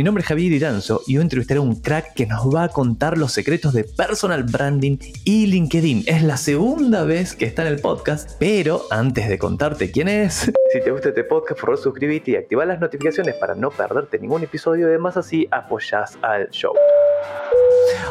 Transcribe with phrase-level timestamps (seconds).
[0.00, 2.68] Mi nombre es Javier Iranzo y hoy entrevistaré a un crack que nos va a
[2.70, 6.04] contar los secretos de personal branding y LinkedIn.
[6.06, 10.50] Es la segunda vez que está en el podcast, pero antes de contarte quién es,
[10.72, 14.18] si te gusta este podcast, por favor suscríbete y activa las notificaciones para no perderte
[14.18, 16.72] ningún episodio además así apoyás al show.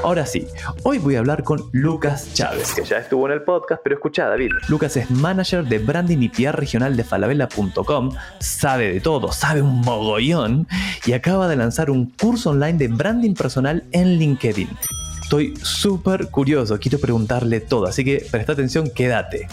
[0.03, 0.47] Ahora sí,
[0.83, 4.27] hoy voy a hablar con Lucas Chávez, que ya estuvo en el podcast, pero escucha
[4.27, 4.51] David.
[4.69, 9.81] Lucas es manager de branding y PR regional de falabella.com, sabe de todo, sabe un
[9.81, 10.67] mogollón
[11.05, 14.69] y acaba de lanzar un curso online de branding personal en LinkedIn.
[15.21, 19.47] Estoy súper curioso, quiero preguntarle todo, así que presta atención, quédate.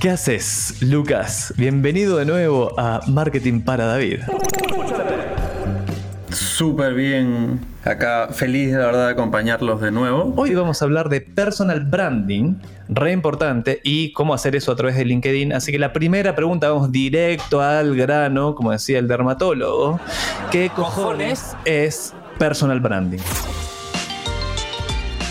[0.00, 1.54] ¿Qué haces, Lucas?
[1.56, 4.20] Bienvenido de nuevo a Marketing para David.
[6.30, 7.60] Súper bien.
[7.84, 10.34] Acá feliz de verdad de acompañarlos de nuevo.
[10.36, 12.56] Hoy vamos a hablar de personal branding,
[12.88, 15.52] re importante, y cómo hacer eso a través de LinkedIn.
[15.54, 20.00] Así que la primera pregunta, vamos directo al grano, como decía el dermatólogo.
[20.50, 23.20] ¿Qué cojones es personal branding?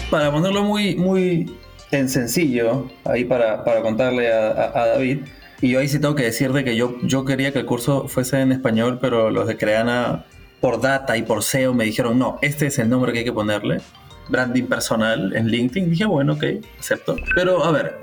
[0.09, 1.58] Para ponerlo muy, muy
[1.92, 5.20] en sencillo, ahí para, para contarle a, a, a David,
[5.62, 8.42] y yo ahí sí tengo que decirte que yo, yo quería que el curso fuese
[8.42, 10.25] en español, pero los de Creana
[10.59, 13.33] por data y por SEO me dijeron, no, este es el nombre que hay que
[13.33, 13.81] ponerle.
[14.30, 15.89] Branding personal en LinkedIn.
[15.89, 16.44] Dije, bueno, ok,
[16.80, 17.16] acepto.
[17.33, 17.97] Pero a ver,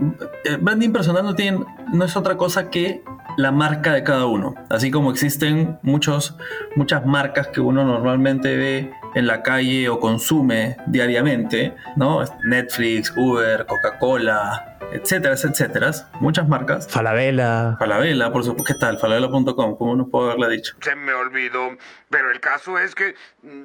[0.45, 1.61] eh, branding personal no, tiene,
[1.93, 3.03] no es otra cosa que
[3.37, 4.55] la marca de cada uno.
[4.71, 6.37] Así como existen muchos,
[6.77, 12.23] muchas marcas que uno normalmente ve en la calle o consume diariamente, ¿no?
[12.45, 15.91] Netflix, Uber, Coca-Cola, etcétera, etcétera,
[16.21, 16.89] muchas marcas.
[16.89, 17.77] Falabella.
[17.79, 18.73] Falabella, por supuesto.
[18.73, 18.99] ¿Qué tal?
[18.99, 20.75] Falabella.com, ¿cómo nos puedo haberla dicho?
[20.81, 21.77] Se me olvidó,
[22.11, 23.65] pero el caso es que mm,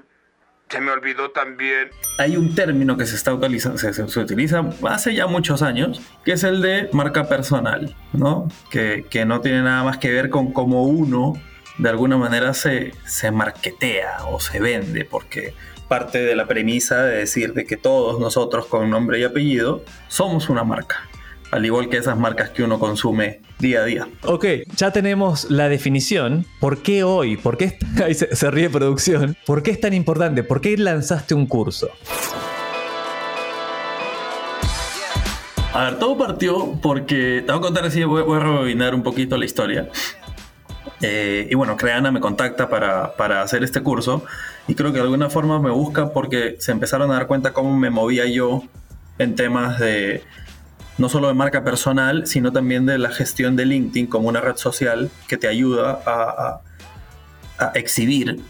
[0.69, 1.89] se me olvidó también.
[2.17, 6.01] Hay un término que se está utilizando, se, se, se, utiliza hace ya muchos años,
[6.23, 8.47] que es el de marca personal, ¿no?
[8.69, 11.33] Que, que no tiene nada más que ver con cómo uno
[11.77, 15.53] de alguna manera se, se marketea o se vende, porque
[15.87, 20.49] parte de la premisa de decir de que todos nosotros con nombre y apellido somos
[20.49, 21.08] una marca
[21.51, 24.07] al igual que esas marcas que uno consume día a día.
[24.23, 24.45] Ok,
[24.75, 26.45] ya tenemos la definición.
[26.59, 27.37] ¿Por qué hoy?
[27.37, 29.35] ¿Por qué ahí se, se, ríe producción?
[29.45, 30.43] ¿Por qué es tan importante?
[30.43, 31.89] ¿Por qué lanzaste un curso?
[35.73, 39.03] A ver, todo partió porque, te voy a contar así, voy, voy a rebobinar un
[39.03, 39.89] poquito la historia.
[41.01, 44.23] Eh, y bueno, Creana me contacta para, para, hacer este curso
[44.67, 47.77] y creo que de alguna forma me busca porque se empezaron a dar cuenta cómo
[47.77, 48.63] me movía yo
[49.17, 50.23] en temas de
[50.99, 54.57] no solo de marca personal, sino también de la gestión de LinkedIn como una red
[54.57, 56.61] social que te ayuda a,
[57.73, 58.41] exhibir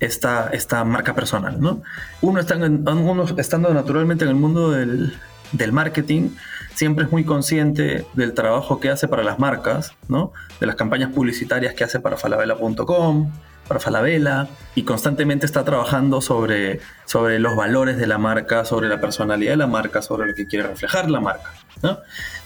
[0.00, 1.60] esta, esta marca personal.
[1.60, 1.82] ¿no?
[2.20, 5.12] Uno, está uno estando naturalmente en el mundo del,
[5.52, 6.30] del marketing,
[6.74, 10.32] siempre es muy consciente del trabajo que hace para las marcas, ¿no?
[10.60, 13.30] de las campañas publicitarias que hace para falabella.com,
[13.66, 19.00] para Falabella, y constantemente está trabajando sobre, sobre los valores de la marca, sobre la
[19.00, 21.52] personalidad de la marca, sobre lo que quiere reflejar la marca.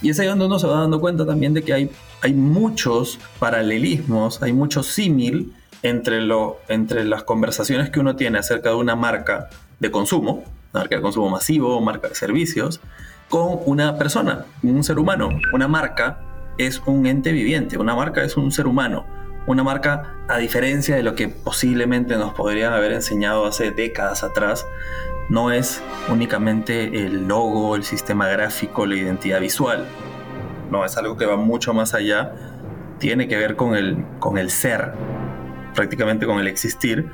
[0.02, 1.90] Y es ahí donde uno se va dando cuenta también de que hay,
[2.22, 8.70] hay muchos paralelismos, hay mucho símil entre, lo, entre las conversaciones que uno tiene acerca
[8.70, 9.48] de una marca
[9.78, 12.80] de consumo, marca de consumo masivo, marca de servicios,
[13.28, 15.30] con una persona, un ser humano.
[15.52, 16.20] Una marca
[16.58, 19.06] es un ente viviente, una marca es un ser humano.
[19.46, 24.66] Una marca, a diferencia de lo que posiblemente nos podrían haber enseñado hace décadas atrás,
[25.28, 29.86] no es únicamente el logo, el sistema gráfico, la identidad visual.
[30.70, 32.32] No, es algo que va mucho más allá.
[32.98, 34.92] Tiene que ver con el, con el ser,
[35.74, 37.10] prácticamente con el existir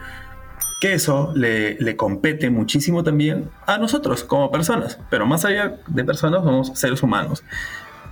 [0.80, 6.04] que eso le, le, compete muchísimo también a nosotros como personas, pero más allá de
[6.04, 7.42] personas somos seres humanos,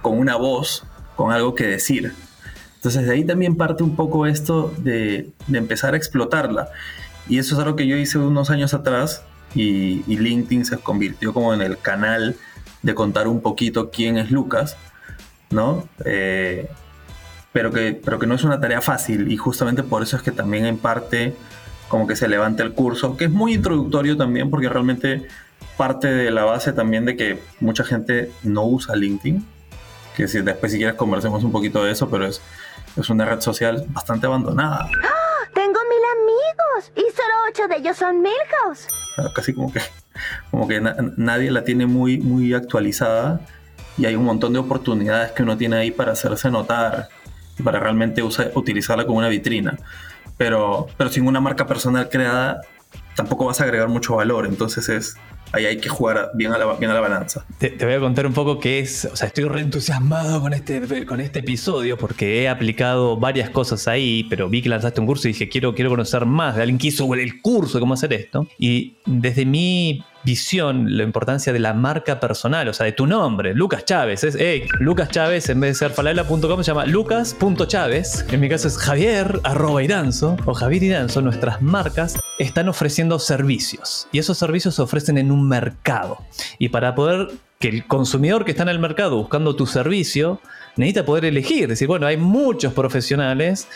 [0.00, 0.84] con una voz,
[1.16, 2.14] con algo que decir.
[2.84, 6.68] Entonces de ahí también parte un poco esto de, de empezar a explotarla.
[7.26, 9.22] Y eso es algo que yo hice unos años atrás
[9.54, 12.36] y, y, LinkedIn se convirtió como en el canal
[12.82, 14.76] de contar un poquito quién es Lucas,
[15.48, 15.88] ¿no?
[16.04, 16.68] Eh,
[17.54, 20.30] pero, que, pero que no es una tarea fácil y justamente por eso es que
[20.30, 21.34] también en parte
[21.88, 25.26] como que se levante el curso, que es muy introductorio también porque realmente
[25.78, 29.42] parte de la base también de que mucha gente no usa LinkedIn,
[30.18, 32.42] que si después si quieres conversemos un poquito de eso, pero es,
[32.96, 34.86] es una red social bastante abandonada.
[34.86, 35.52] ¡Oh!
[35.54, 38.88] Tengo mil amigos y solo ocho de ellos son Milhouse.
[39.34, 39.80] Casi como que
[40.50, 43.40] como que nadie la tiene muy, muy actualizada
[43.96, 47.08] y hay un montón de oportunidades que uno tiene ahí para hacerse notar
[47.58, 49.76] y para realmente utilizarla como una vitrina.
[50.36, 52.60] Pero, pero sin una marca personal creada
[53.14, 55.16] tampoco vas a agregar mucho valor, entonces es,
[55.54, 57.46] ahí hay que jugar bien a la, bien a la balanza.
[57.58, 61.20] Te, voy a contar un poco qué es, o sea, estoy reentusiasmado con este, con
[61.20, 65.32] este episodio porque he aplicado varias cosas ahí, pero vi que lanzaste un curso y
[65.32, 68.46] dije, quiero, quiero conocer más de alguien que hizo el curso de cómo hacer esto.
[68.58, 73.54] Y desde mi visión la importancia de la marca personal, o sea, de tu nombre,
[73.54, 74.24] Lucas Chávez.
[74.24, 78.26] Es, hey, Lucas Chávez, en vez de ser falabella.com, se llama lucas.chávez.
[78.30, 81.20] En mi caso es Javier, arroba Iranzo, o Javier Iranzo.
[81.20, 84.08] Nuestras marcas están ofreciendo servicios.
[84.12, 86.18] Y esos servicios se ofrecen en un mercado.
[86.58, 87.28] Y para poder
[87.58, 90.40] que el consumidor que está en el mercado buscando tu servicio
[90.76, 91.68] necesita poder elegir.
[91.68, 93.68] Decir, bueno, hay muchos profesionales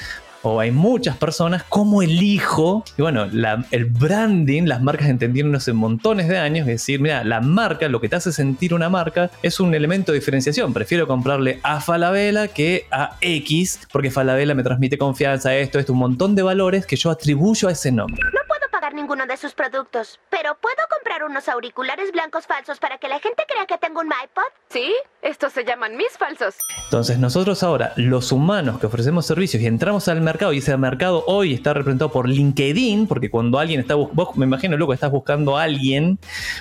[0.43, 2.85] o hay muchas personas, ¿cómo elijo?
[2.97, 3.25] Y bueno,
[3.71, 8.01] el branding, las marcas entendieron hace montones de años, es decir, mira, la marca, lo
[8.01, 10.73] que te hace sentir una marca es un elemento de diferenciación.
[10.73, 16.01] Prefiero comprarle a Falabella que a X, porque Falabella me transmite confianza, esto, esto, un
[16.01, 18.23] montón de valores que yo atribuyo a ese nombre
[18.99, 23.45] ninguno de sus productos, pero ¿puedo comprar unos auriculares blancos falsos para que la gente
[23.47, 24.43] crea que tengo un iPod?
[24.71, 24.93] Sí,
[25.23, 26.57] estos se llaman mis falsos.
[26.85, 31.23] Entonces nosotros ahora, los humanos que ofrecemos servicios y entramos al mercado, y ese mercado
[31.29, 35.57] hoy está representado por LinkedIn, porque cuando alguien está, vos me imagino, loco, estás buscando
[35.57, 36.19] a alguien,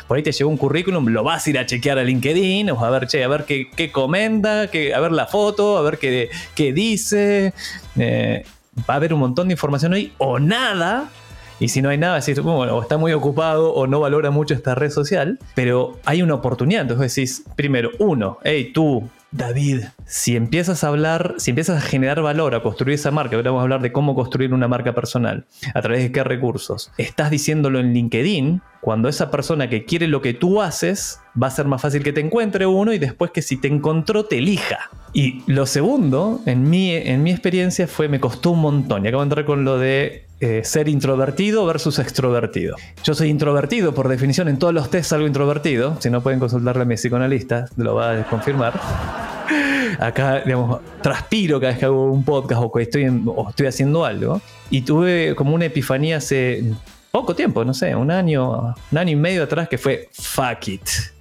[0.07, 2.85] por ahí te llegó un currículum, lo vas a ir a chequear a LinkedIn, o
[2.85, 5.97] a ver, che, a ver qué, qué comenta, qué, a ver la foto, a ver
[5.97, 7.53] qué, qué dice.
[7.97, 8.45] Eh,
[8.87, 11.09] va a haber un montón de información hoy o nada
[11.59, 14.53] y si no hay nada, decís, bueno, o está muy ocupado o no valora mucho
[14.53, 16.81] esta red social, pero hay una oportunidad.
[16.81, 22.21] Entonces decís, primero, uno, hey, tú, David, si empiezas a hablar, si empiezas a generar
[22.21, 25.45] valor, a construir esa marca, ahora vamos a hablar de cómo construir una marca personal,
[25.73, 30.21] a través de qué recursos, estás diciéndolo en LinkedIn, cuando esa persona que quiere lo
[30.21, 33.41] que tú haces, va a ser más fácil que te encuentre uno y después que
[33.41, 34.91] si te encontró te elija.
[35.13, 39.03] Y lo segundo, en mi, en mi experiencia, fue, me costó un montón.
[39.03, 42.75] Y acabo de entrar con lo de eh, ser introvertido versus extrovertido.
[43.03, 45.97] Yo soy introvertido por definición, en todos los test salgo introvertido.
[45.99, 48.73] Si no pueden consultarle a mi psicoanalista, lo va a confirmar.
[49.99, 54.41] Acá, digamos, transpiro cada vez que hago un podcast o, estoy, o estoy haciendo algo.
[54.69, 56.63] Y tuve como una epifanía hace
[57.11, 61.16] poco tiempo, no sé, un año, un año y medio atrás que fue fuck it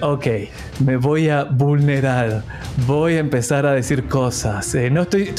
[0.00, 0.26] ok,
[0.84, 2.42] me voy a vulnerar,
[2.86, 4.74] voy a empezar a decir cosas.
[4.74, 5.32] Eh, no, estoy,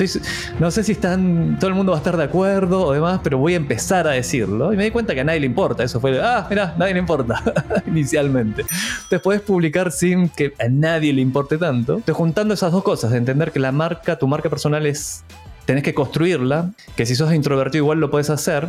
[0.59, 3.37] no sé si están, todo el mundo va a estar de acuerdo o demás, pero
[3.37, 4.73] voy a empezar a decirlo.
[4.73, 5.83] Y me di cuenta que a nadie le importa.
[5.83, 7.41] Eso fue, ah, mira, nadie le importa
[7.87, 8.61] inicialmente.
[8.61, 11.97] Entonces puedes publicar sin que a nadie le importe tanto.
[11.97, 15.23] Estoy juntando esas dos cosas, de entender que la marca, tu marca personal es
[15.65, 18.67] tenés que construirla, que si sos introvertido igual lo puedes hacer,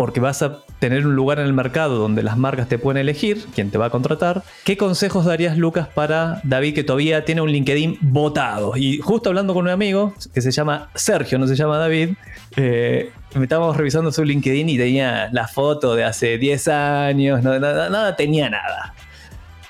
[0.00, 3.44] porque vas a tener un lugar en el mercado donde las marcas te pueden elegir,
[3.54, 4.42] quién te va a contratar.
[4.64, 8.78] ¿Qué consejos darías, Lucas, para David que todavía tiene un LinkedIn votado?
[8.78, 12.14] Y justo hablando con un amigo que se llama Sergio, no se llama David,
[12.56, 17.90] eh, me estábamos revisando su LinkedIn y tenía la foto de hace 10 años, nada,
[17.90, 18.94] nada, tenía nada.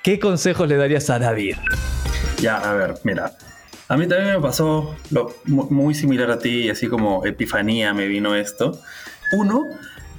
[0.05, 1.57] ¿Qué consejos le darías a David?
[2.41, 3.33] Ya, a ver, mira.
[3.89, 8.37] A mí también me pasó lo, muy similar a ti, así como epifanía me vino
[8.37, 8.79] esto.
[9.33, 9.67] Uno,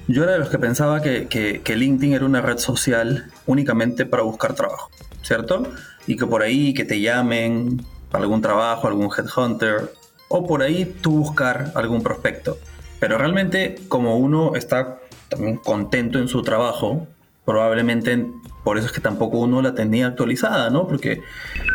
[0.08, 4.24] yo era de los que pensaba que, que, LinkedIn era una red social únicamente para
[4.24, 4.90] buscar trabajo,
[5.22, 5.64] ¿cierto?
[6.08, 9.94] Y que por ahí que te llamen algún trabajo, algún headhunter,
[10.28, 12.58] o por ahí tú buscar algún prospecto.
[13.00, 15.00] Pero realmente como uno está
[15.30, 17.08] también contento en su trabajo,
[17.46, 18.28] probablemente
[18.64, 20.88] por eso es que tampoco uno la tenía actualizada, ¿no?
[20.88, 21.22] Porque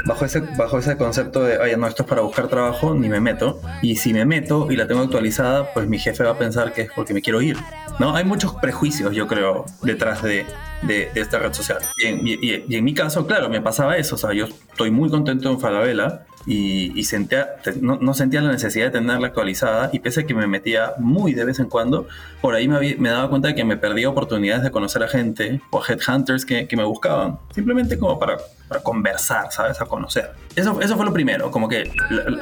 [0.06, 3.20] bajo ese, bajo ese concepto de, oye, no, esto es para buscar trabajo, ni me
[3.20, 3.60] meto.
[3.82, 6.82] Y si me meto y la tengo actualizada, pues mi jefe va a pensar que
[6.82, 7.56] es porque me quiero ir.
[7.98, 8.14] ¿No?
[8.14, 10.46] Hay muchos prejuicios, yo creo, detrás de,
[10.82, 11.78] de, esta red social.
[12.02, 14.14] Y en, mi caso, claro, me pasaba eso.
[14.14, 18.90] O sea, yo estoy muy contento en Falabella y, sentía, no, sentía la necesidad de
[18.92, 22.06] tenerla actualizada y pese a que me metía muy de vez en cuando,
[22.40, 25.60] por ahí me, me daba cuenta de que me perdía oportunidades de conocer a gente
[25.70, 28.36] o headhunters que, que me buscaban, simplemente como para,
[28.68, 29.80] para, conversar, ¿sabes?
[29.80, 30.30] A conocer.
[30.54, 31.90] Eso, eso fue lo primero, como que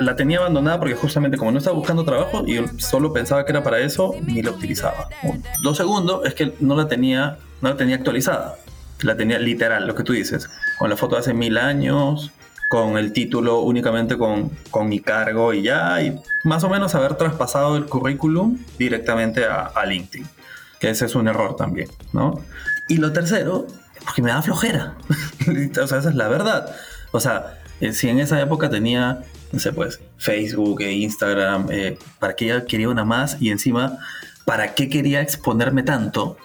[0.01, 3.63] la, tenía abandonada porque justamente como no estaba buscando trabajo y solo pensaba que era
[3.63, 5.09] para eso, ni la utilizaba.
[5.63, 8.57] Lo segundo es que no la tenía, no la tenía actualizada.
[9.01, 12.31] La tenía literal, lo que tú dices, con la foto de hace mil años,
[12.75, 17.15] con el título únicamente con, con, mi cargo y ya, y más o menos haber
[17.15, 20.27] traspasado el currículum directamente a, a, LinkedIn,
[20.81, 22.41] que ese es un error también, ¿no?
[22.89, 23.69] Y lo tercero,
[24.05, 24.97] porque me da flojera,
[25.83, 26.75] o sea, esa es la verdad.
[27.13, 29.21] O sea, eh, si en esa época tenía,
[29.53, 33.37] no sé, pues, Facebook e Instagram, eh, ¿para qué quería una más?
[33.41, 33.99] Y encima,
[34.47, 36.39] ¿para qué quería exponerme tanto?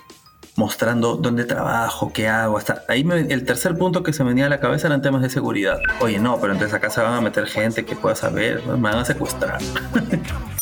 [0.60, 2.58] Mostrando dónde trabajo, qué hago.
[2.58, 5.22] Hasta ahí me- el tercer punto que se me venía a la cabeza eran temas
[5.22, 5.80] de seguridad.
[6.02, 8.98] Oye, no, pero entonces acá se van a meter gente que pueda saber, me van
[9.00, 9.58] a secuestrar.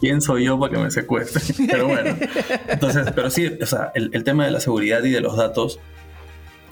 [0.00, 1.68] ¿Quién soy yo para que me secuestren?
[1.70, 2.16] Pero bueno,
[2.68, 5.78] entonces, pero sí, o sea, el, el tema de la seguridad y de los datos,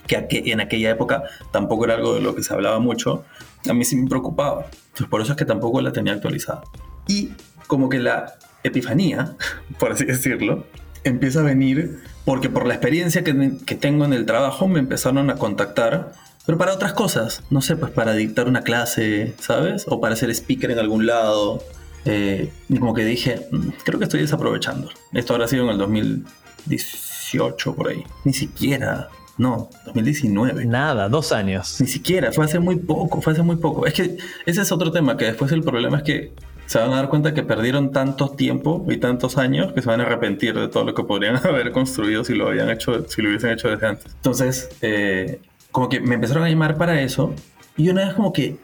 [0.06, 3.24] que en aquella época tampoco era algo de lo que se hablaba mucho,
[3.66, 4.66] a mí sí me preocupaba.
[4.88, 6.64] Entonces, por eso es que tampoco la tenía actualizada.
[7.08, 7.30] Y
[7.66, 9.36] como que la epifanía,
[9.78, 10.66] por así decirlo,
[11.04, 15.30] empieza a venir porque por la experiencia que, que tengo en el trabajo me empezaron
[15.30, 16.12] a contactar,
[16.46, 19.86] pero para otras cosas, no sé, pues para dictar una clase, ¿sabes?
[19.88, 21.62] O para ser speaker en algún lado.
[22.04, 24.90] Eh, y como que dije, "Mm, creo que estoy desaprovechando.
[25.14, 28.04] Esto habrá sido en el 2018 por ahí.
[28.24, 30.66] Ni siquiera, no, 2019.
[30.66, 31.80] Nada, dos años.
[31.80, 33.86] Ni siquiera, fue hace muy poco, fue hace muy poco.
[33.86, 34.16] Es que
[34.46, 36.32] ese es otro tema, que después el problema es que
[36.66, 40.00] se van a dar cuenta que perdieron tanto tiempo y tantos años que se van
[40.00, 43.28] a arrepentir de todo lo que podrían haber construido si lo habían hecho, si lo
[43.28, 44.14] hubiesen hecho desde antes.
[44.14, 45.40] Entonces, eh,
[45.70, 47.34] como que me empezaron a llamar para eso
[47.76, 48.56] y una vez como que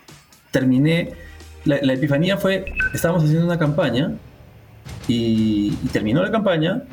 [0.51, 1.13] terminé,
[1.65, 2.65] la, epifanía fue,
[2.95, 4.13] estábamos haciendo una campaña
[5.09, 6.85] y, y terminó la campaña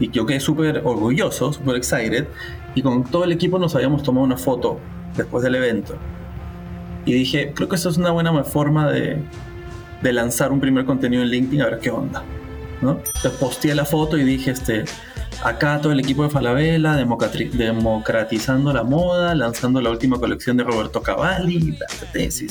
[0.00, 2.26] y yo quedé súper orgulloso, súper excited
[2.74, 4.80] y con todo el equipo nos habíamos tomado una foto
[5.16, 5.94] después del evento.
[7.06, 9.22] Y dije, creo que esto es una buena forma de,
[10.04, 12.22] de lanzar un primer contenido en LinkedIn a ver qué onda.
[12.80, 13.00] ¿no?
[13.06, 14.84] Entonces posteé la foto y dije, este,
[15.42, 21.02] acá todo el equipo de Falabella, democratizando la moda, lanzando la última colección de Roberto
[21.02, 21.76] Cavalli,
[22.26, 22.46] así,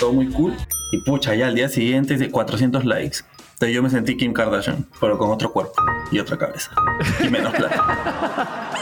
[0.00, 0.54] todo muy cool.
[0.90, 3.18] Y pucha, ya al día siguiente de 400 likes.
[3.52, 5.74] Entonces yo me sentí Kim Kardashian, pero con otro cuerpo
[6.10, 6.70] y otra cabeza
[7.22, 8.70] y menos plata.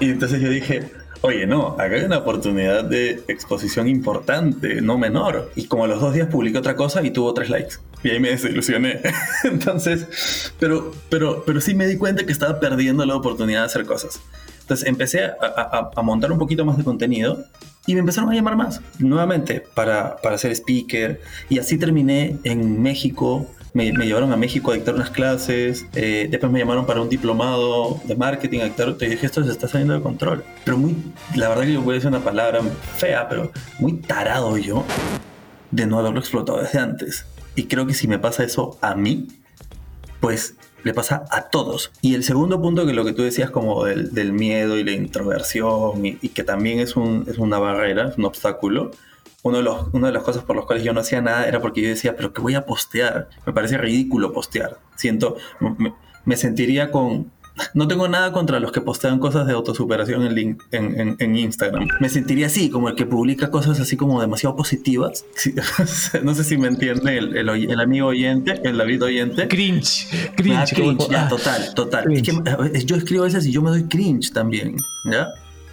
[0.00, 5.50] Y entonces yo dije, oye, no, acá hay una oportunidad de exposición importante, no menor.
[5.56, 7.76] Y como a los dos días publiqué otra cosa y tuvo tres likes.
[8.04, 9.00] Y ahí me desilusioné.
[9.44, 13.84] entonces, pero, pero, pero sí me di cuenta que estaba perdiendo la oportunidad de hacer
[13.86, 14.20] cosas.
[14.60, 17.44] Entonces empecé a, a- a montar un poquito más de contenido
[17.86, 21.20] y me empezaron a llamar más, nuevamente, para, para ser speaker.
[21.48, 23.46] Y así terminé en México.
[23.74, 25.86] Me, llevaron a México a dictar unas clases.
[25.94, 28.96] eh, después me llamaron para un diplomado de marketing a dictar.
[29.00, 30.44] Y dije, esto se está saliendo de control.
[30.64, 30.96] Pero muy,
[31.34, 32.60] la verdad que yo voy a decir una palabra
[32.96, 34.84] fea, pero muy tarado yo
[35.70, 37.26] de no haberlo explotado desde antes.
[37.54, 39.28] Y creo que si me pasa eso a mí,
[40.20, 41.90] pues le pasa a todos.
[42.00, 44.92] Y el segundo punto, que lo que tú decías como del, del miedo y la
[44.92, 48.92] introversión, y, y que también es, un, es una barrera, es un obstáculo.
[49.44, 51.60] Uno de los, una de las cosas por las cuales yo no hacía nada era
[51.60, 53.28] porque yo decía, pero ¿qué voy a postear?
[53.46, 54.78] Me parece ridículo postear.
[54.96, 57.30] Siento, me, me sentiría con...
[57.74, 61.36] No tengo nada contra los que postean cosas de autosuperación en, link- en, en- en
[61.36, 61.88] Instagram.
[61.98, 65.24] Me sentiría así, como el que publica cosas así como demasiado positivas.
[65.34, 65.54] Sí,
[66.22, 69.48] no sé si me entiende el, el el amigo oyente, el David oyente.
[69.48, 70.74] Cringe, Ah, cringe.
[70.74, 71.28] cringe, como- ya, ah.
[71.30, 72.04] total, total.
[72.04, 72.28] cringe.
[72.74, 75.28] Es que yo escribo a veces y yo me doy cringe también, ¿ya?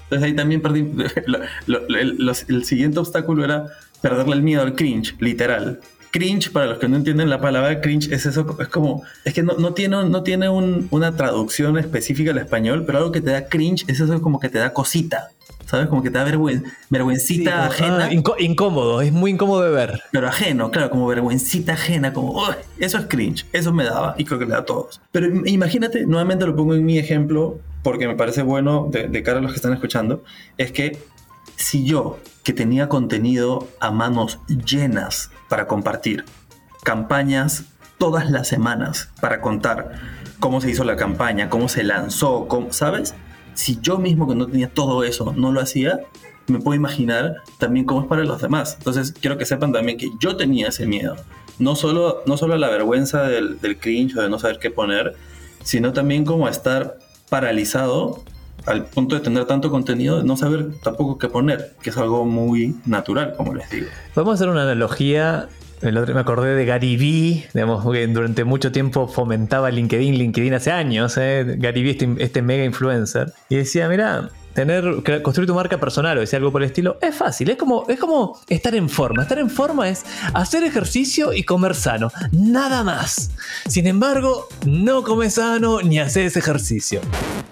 [0.05, 0.87] Entonces ahí también perdí.
[1.67, 3.67] el siguiente obstáculo era
[4.01, 5.79] perderle el miedo al cringe, literal.
[6.11, 9.43] Cringe, para los que no entienden la palabra cringe, es eso, es como, es que
[9.43, 13.31] no, no tiene, no tiene un- una traducción específica al español, pero algo que te
[13.31, 15.31] da cringe es eso como que te da cosita,
[15.65, 15.87] ¿sabes?
[15.87, 18.11] Como que te da vergüen, vergüencita Ah, ajena.
[18.11, 20.01] incó- incómodo, es muy incómodo de ver.
[20.11, 24.25] Pero ajeno, claro, como vergüencita ajena, como, "Uy, eso es cringe, eso me daba y
[24.25, 25.01] creo que le da a todos.
[25.11, 29.23] Pero im- imagínate, nuevamente lo pongo en mi ejemplo, porque me parece bueno de, de
[29.23, 30.23] cara a los que están escuchando,
[30.57, 30.97] es que
[31.55, 36.25] si yo, que tenía contenido a manos llenas para compartir,
[36.83, 37.65] campañas
[37.97, 39.93] todas las semanas para contar
[40.39, 43.15] cómo se hizo la campaña, cómo se lanzó, cómo, ¿sabes?
[43.55, 46.01] Si yo mismo que no tenía todo eso no lo hacía,
[46.47, 48.75] me puedo imaginar también cómo es para los demás.
[48.77, 51.15] Entonces quiero que sepan también que yo tenía ese miedo.
[51.57, 55.15] No solo, no solo la vergüenza del, del cringe o de no saber qué poner,
[55.63, 58.23] sino también como estar paralizado
[58.65, 62.75] al punto de tener tanto contenido, no saber tampoco qué poner, que es algo muy
[62.85, 63.87] natural, como les digo.
[64.13, 65.47] Podemos hacer una analogía.
[65.81, 70.53] El otro me acordé de Gary Vee, digamos, que durante mucho tiempo fomentaba LinkedIn, LinkedIn
[70.53, 71.55] hace años, ¿eh?
[71.57, 76.21] Gary Vee, este, este mega influencer, y decía, mira, tener, construir tu marca personal o
[76.21, 79.21] decir algo por el estilo, es fácil, es como, es como estar en forma.
[79.21, 83.31] Estar en forma es hacer ejercicio y comer sano, nada más.
[83.67, 87.01] Sin embargo, no comes sano ni haces ejercicio.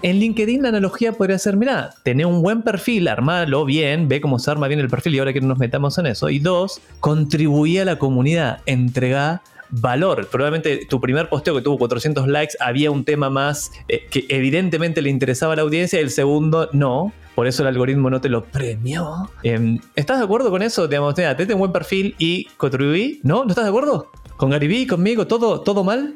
[0.04, 4.38] En LinkedIn la analogía podría ser, mira, tener un buen perfil, armalo bien, ve cómo
[4.38, 6.30] se arma bien el perfil y ahora que nos metamos en eso.
[6.30, 10.28] Y dos, contribuí a la comunidad, entrega valor.
[10.28, 15.02] Probablemente tu primer posteo que tuvo 400 likes había un tema más eh, que evidentemente
[15.02, 17.14] le interesaba a la audiencia el segundo no.
[17.34, 19.32] Por eso el algoritmo no te lo premió.
[19.42, 20.86] Em, ¿Estás de acuerdo con eso?
[20.90, 23.22] Digamos, mira, tenete un buen perfil y contribuí.
[23.24, 23.46] ¿No?
[23.46, 24.12] ¿No estás de acuerdo?
[24.36, 26.14] ¿Con Vee, conmigo, todo, todo mal?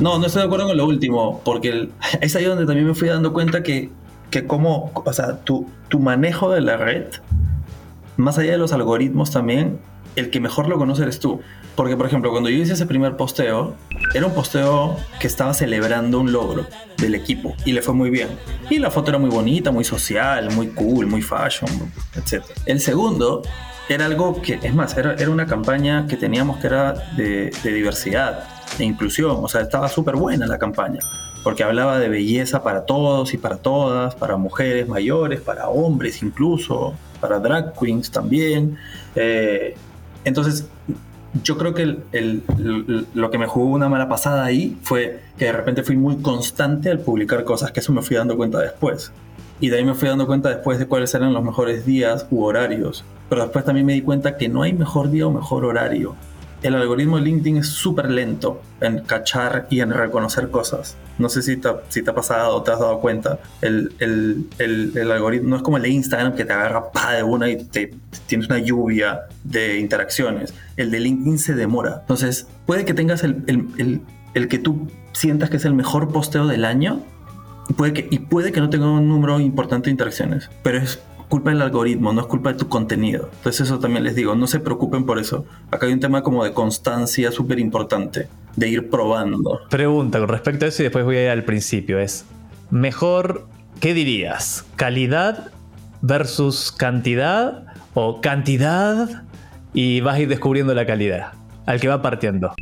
[0.00, 2.94] No, no estoy de acuerdo con lo último, porque el- es ahí donde también me
[2.94, 3.90] fui dando cuenta que,
[4.30, 7.06] que como, o sea, tu, tu manejo de la red,
[8.16, 9.78] más allá de los algoritmos también,
[10.16, 11.40] el que mejor lo conoce eres tú.
[11.76, 13.74] Porque, por ejemplo, cuando yo hice ese primer posteo,
[14.12, 16.66] era un posteo que estaba celebrando un logro
[16.98, 18.28] del equipo y le fue muy bien.
[18.68, 21.70] Y la foto era muy bonita, muy social, muy cool, muy fashion,
[22.16, 22.44] etc.
[22.66, 23.42] El segundo
[23.88, 27.72] era algo que, es más, era, era una campaña que teníamos que era de, de
[27.72, 28.44] diversidad
[28.78, 29.38] e inclusión.
[29.42, 31.00] O sea, estaba súper buena la campaña.
[31.42, 36.94] Porque hablaba de belleza para todos y para todas, para mujeres mayores, para hombres incluso,
[37.20, 38.76] para drag queens también.
[39.14, 39.74] Eh,
[40.24, 40.66] entonces,
[41.42, 42.42] yo creo que el-
[43.14, 46.90] lo que me jugó una mala pasada ahí fue que de repente fui muy constante
[46.90, 49.12] al publicar cosas, que eso me fui dando cuenta después.
[49.60, 52.42] Y de ahí me fui dando cuenta después de cuáles eran los mejores días u
[52.42, 53.04] horarios.
[53.28, 56.16] Pero después también me di cuenta que no hay mejor día o mejor horario.
[56.62, 60.96] El algoritmo de LinkedIn es súper lento en cachar y en reconocer cosas.
[61.18, 63.38] No sé si te, si te ha pasado te has dado cuenta.
[63.62, 67.12] El, el- el- el algoritmo no es como el de Instagram que te agarra pa
[67.14, 67.94] de una y te,
[68.26, 70.52] tienes una lluvia de interacciones.
[70.76, 71.98] El de LinkedIn se demora.
[72.02, 74.02] Entonces, puede que tengas el,
[74.48, 77.02] que tú sientas que es el mejor posteo del año
[77.76, 80.98] puede que, y puede que no tenga un número importante de interacciones, pero es
[81.30, 83.30] culpa del algoritmo, no es culpa de tu contenido.
[83.36, 85.46] Entonces eso también les digo, no se preocupen por eso.
[85.70, 89.60] Acá hay un tema como de constancia súper importante, de ir probando.
[89.70, 92.00] Pregunta con respecto a eso y después voy a ir al principio.
[92.00, 92.26] Es
[92.70, 93.46] mejor,
[93.80, 94.66] ¿qué dirías?
[94.76, 95.52] ¿Calidad
[96.02, 97.64] versus cantidad?
[97.94, 99.22] ¿O cantidad
[99.72, 101.32] y vas a ir descubriendo la calidad?
[101.64, 102.52] Al que va partiendo.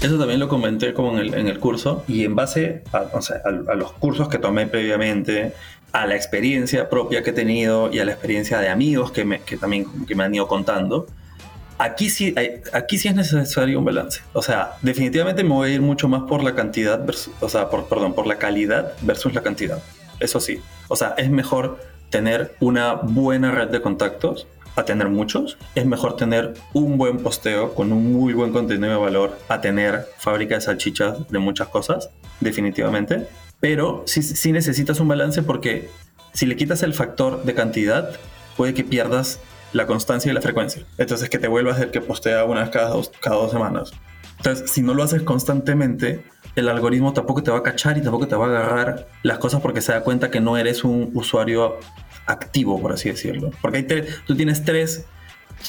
[0.00, 3.92] Eso también lo comenté como en el, en el curso y en base a, los
[3.92, 5.52] cursos que tomé previamente,
[5.92, 9.24] a la experiencia propia que he tenido y a la experiencia de amigos que,
[9.60, 11.06] también que me han ido contando,
[11.76, 12.34] aquí sí,
[12.72, 14.22] aquí sí es necesario un balance.
[14.32, 17.68] O sea, definitivamente me voy a ir mucho más por la cantidad, versus- o sea,
[17.68, 19.82] perdón, por la calidad versus la cantidad.
[20.18, 20.60] Eso sí.
[20.88, 21.78] O sea, es mejor
[22.08, 25.58] tener una buena red de contactos a tener muchos.
[25.74, 30.06] Es mejor tener un buen posteo con un muy buen contenido de valor a tener
[30.18, 33.26] fábrica de salchichas de muchas cosas, definitivamente.
[33.60, 35.90] Pero sí, necesitas un balance porque
[36.32, 38.10] si le quitas el factor de cantidad,
[38.56, 39.40] puede que pierdas
[39.72, 40.84] la constancia y la frecuencia.
[40.98, 43.92] Entonces que te vuelvas el que postea una vez cada dos, cada dos semanas.
[44.38, 46.24] Entonces, si no lo haces constantemente,
[46.56, 49.60] el algoritmo tampoco te va a cachar y tampoco te va a agarrar las cosas
[49.60, 51.78] porque se da cuenta que no eres un usuario
[52.26, 53.50] activo, por así decirlo.
[53.60, 53.86] Porque hay
[54.26, 55.04] tú tienes tres,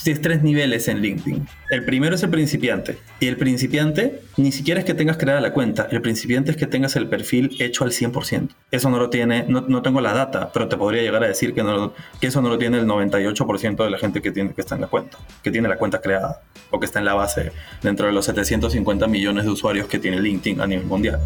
[0.04, 1.48] tienes tres niveles en LinkedIn.
[1.70, 2.98] El primero es el principiante.
[3.20, 5.88] Y el principiante ni siquiera es que tengas creada la cuenta.
[5.92, 8.50] El principiante es que tengas el perfil hecho al 100%.
[8.72, 11.54] Eso no lo tiene, no, no tengo la data, pero te podría llegar a decir
[11.54, 14.62] que, no que eso no lo tiene el 98% de la gente que, tiene, que
[14.62, 17.52] está en la cuenta, que tiene la cuenta creada o que está en la base
[17.82, 21.20] dentro de los 750 millones de usuarios que tiene LinkedIn a nivel mundial.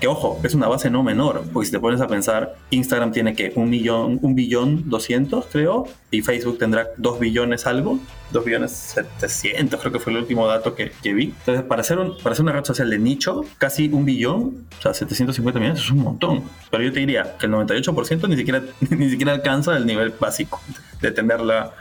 [0.00, 3.34] Que ojo, es una base no menor, porque si te pones a pensar, Instagram tiene
[3.34, 7.98] que un millón, un billón doscientos, creo, y Facebook tendrá dos billones algo,
[8.30, 11.32] dos billones setecientos, creo que fue el último dato que, que vi.
[11.38, 14.82] Entonces, para hacer, un, para hacer una red social de nicho, casi un billón, o
[14.82, 16.42] sea, 750 millones, es un montón.
[16.70, 20.60] Pero yo te diría que el 98% ni siquiera, ni siquiera alcanza el nivel básico
[21.00, 21.72] de tener la,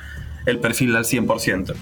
[0.45, 1.75] el perfil al 100%.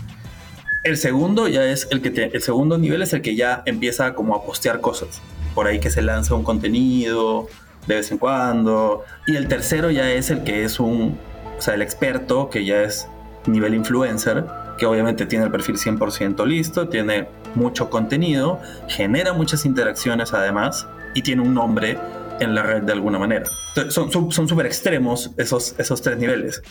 [0.83, 4.15] El segundo ya es el que te- el segundo nivel es el que ya empieza
[4.15, 5.21] como a postear cosas.
[5.53, 7.47] Por ahí que se lanza un contenido
[7.87, 9.03] de vez en cuando.
[9.27, 11.17] Y el tercero ya es el que es un,
[11.57, 13.07] o sea, el experto que ya es
[13.45, 14.45] nivel influencer,
[14.77, 21.21] que obviamente tiene el perfil 100% listo, tiene mucho contenido, genera muchas interacciones además y
[21.21, 21.97] tiene un nombre
[22.39, 23.45] en la red de alguna manera.
[23.89, 26.61] Son súper son, extremos esos, esos tres niveles.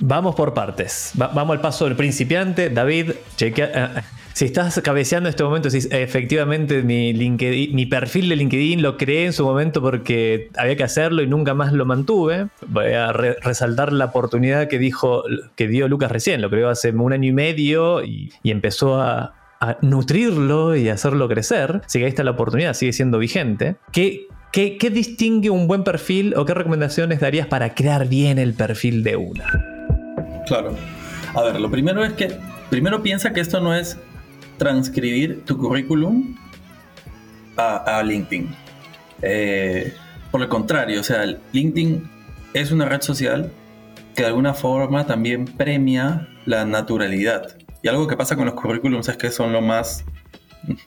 [0.00, 1.12] Vamos por partes.
[1.20, 2.70] Va- vamos al paso del principiante.
[2.70, 3.94] David, chequea.
[3.96, 4.00] eh,
[4.32, 9.32] si estás cabeceando en este momento, decís, efectivamente mi, perfil de LinkedIn lo creé en
[9.32, 12.46] su momento porque había que hacerlo y nunca más lo mantuve.
[12.68, 15.24] Voy a re- resaltar la oportunidad que dijo,
[15.56, 16.40] que dio Lucas recién.
[16.40, 21.26] Lo creó hace un año y medio y, y empezó a, a nutrirlo y hacerlo
[21.28, 21.80] crecer.
[21.84, 23.74] Así que ahí está la oportunidad, sigue siendo vigente.
[23.90, 29.02] ¿Qué, qué, distingue un buen perfil o qué recomendaciones darías para crear bien el perfil
[29.02, 29.44] de una?
[30.46, 30.76] Claro.
[31.34, 32.36] A ver, lo primero es que,
[32.70, 33.98] primero piensa que esto no es
[34.56, 36.36] transcribir tu currículum
[37.56, 38.48] a, a LinkedIn.
[39.22, 39.92] Eh,
[40.30, 42.08] por el contrario, o sea, LinkedIn
[42.54, 43.52] es una red social
[44.14, 47.56] que de alguna forma también premia la naturalidad.
[47.82, 50.04] Y algo que pasa con los currículums es que son lo más,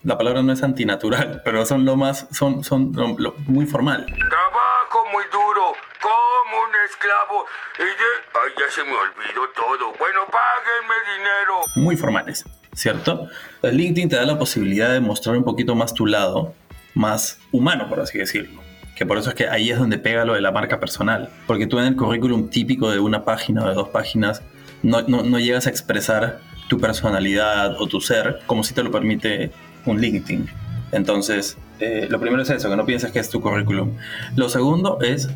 [0.04, 4.06] la palabra no es antinatural, pero son lo más, son, son lo- lo- muy formal.
[4.06, 7.44] Trabajo muy duro, como un esclavo.
[7.78, 8.08] Y de...
[8.34, 9.92] Ay, ya se me olvidó todo.
[9.98, 11.60] Bueno, páguenme dinero.
[11.76, 12.44] muy formales.
[12.74, 13.28] ¿cierto?
[13.62, 16.54] LinkedIn te da la posibilidad de mostrar un poquito más tu lado,
[16.94, 18.62] más humano, por así decirlo.
[18.96, 21.28] Que por eso es que ahí es donde pega lo de la marca personal.
[21.46, 24.42] Porque tú en el currículum típico de una página o de dos páginas
[24.82, 28.90] no, no, no llegas a expresar tu personalidad o tu ser como si te lo
[28.90, 29.50] permite
[29.86, 30.48] un LinkedIn.
[30.92, 33.92] Entonces, eh, lo primero es eso, que no pienses que es tu currículum.
[34.36, 35.28] Lo segundo es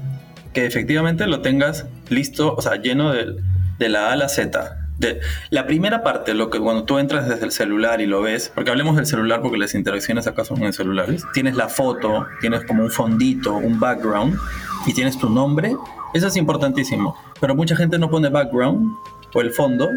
[0.52, 3.36] que efectivamente lo tengas listo, o sea, lleno de,
[3.78, 4.76] de la A a la Z.
[4.98, 8.50] De, la primera parte, lo que cuando tú entras desde el celular y lo ves,
[8.54, 12.64] porque hablemos del celular porque las interacciones acá son en celulares, tienes la foto, tienes
[12.64, 14.38] como un fondito, un background
[14.86, 15.76] y tienes tu nombre,
[16.14, 17.14] eso es importantísimo.
[17.40, 18.94] Pero mucha gente no pone background
[19.34, 19.90] o el fondo,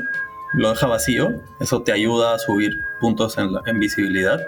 [0.54, 4.40] lo deja vacío, eso te ayuda a subir puntos en, visibilidad.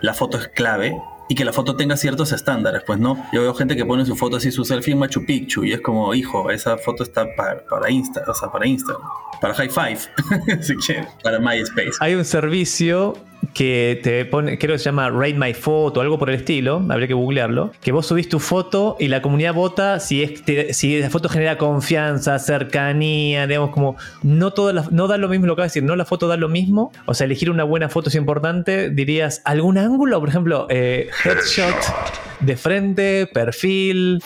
[0.00, 0.96] La foto es clave,
[1.28, 3.16] y que la foto tenga ciertos estándares, pues no.
[3.32, 5.80] Yo veo gente que pone su foto así, su selfie en Machu Picchu, y es
[5.80, 9.02] como, hijo, esa foto está para, para Insta, o sea, para Instagram,
[9.40, 9.98] para High Five,
[10.62, 11.92] si quieres, para MySpace.
[12.00, 13.14] Hay un servicio
[13.52, 17.06] que te pone, creo que se llama Rate My Photo algo por el estilo, habría
[17.08, 21.10] que googlearlo, que vos subís tu foto y la comunidad vota si, es, si la
[21.10, 25.60] foto genera confianza, cercanía, digamos, como no, todas las- no da lo mismo lo que
[25.60, 28.08] va a decir, no la foto da lo mismo, o sea, elegir una buena foto
[28.08, 31.74] es importante, dirías, algún ángulo, por ejemplo, eh, headshot
[32.40, 34.22] de frente, perfil,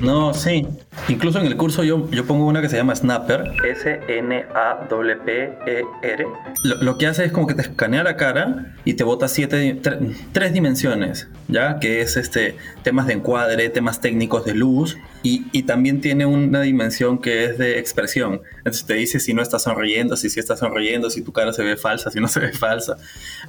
[0.00, 0.64] No, sí.
[1.08, 3.44] Incluso en el curso yo, yo pongo una que se llama Snapper.
[4.88, 6.26] S-N-A-P-P-E-R.
[6.64, 9.80] Lo, lo que hace es como que te escanea la cara y te bota siete,
[9.80, 11.78] tre- tres dimensiones, ¿ya?
[11.78, 16.60] Que es este, temas de encuadre, temas técnicos de luz y, y también tiene una
[16.60, 18.40] dimensión que es de expresión.
[18.58, 21.62] Entonces te dice si no estás sonriendo, si sí estás sonriendo, si tu cara se
[21.62, 22.96] ve falsa, si no se ve falsa.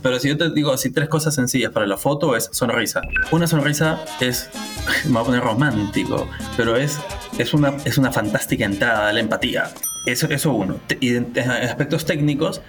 [0.01, 3.01] Pero si yo te digo así tres cosas sencillas para la foto es sonrisa.
[3.31, 4.49] Una sonrisa es,
[5.05, 6.99] me voy a poner romántico, pero es,
[7.39, 9.71] es, una, es una fantástica entrada a la empatía.
[10.05, 10.75] Eso, eso uno.
[10.99, 12.61] Y en en aspectos técnicos,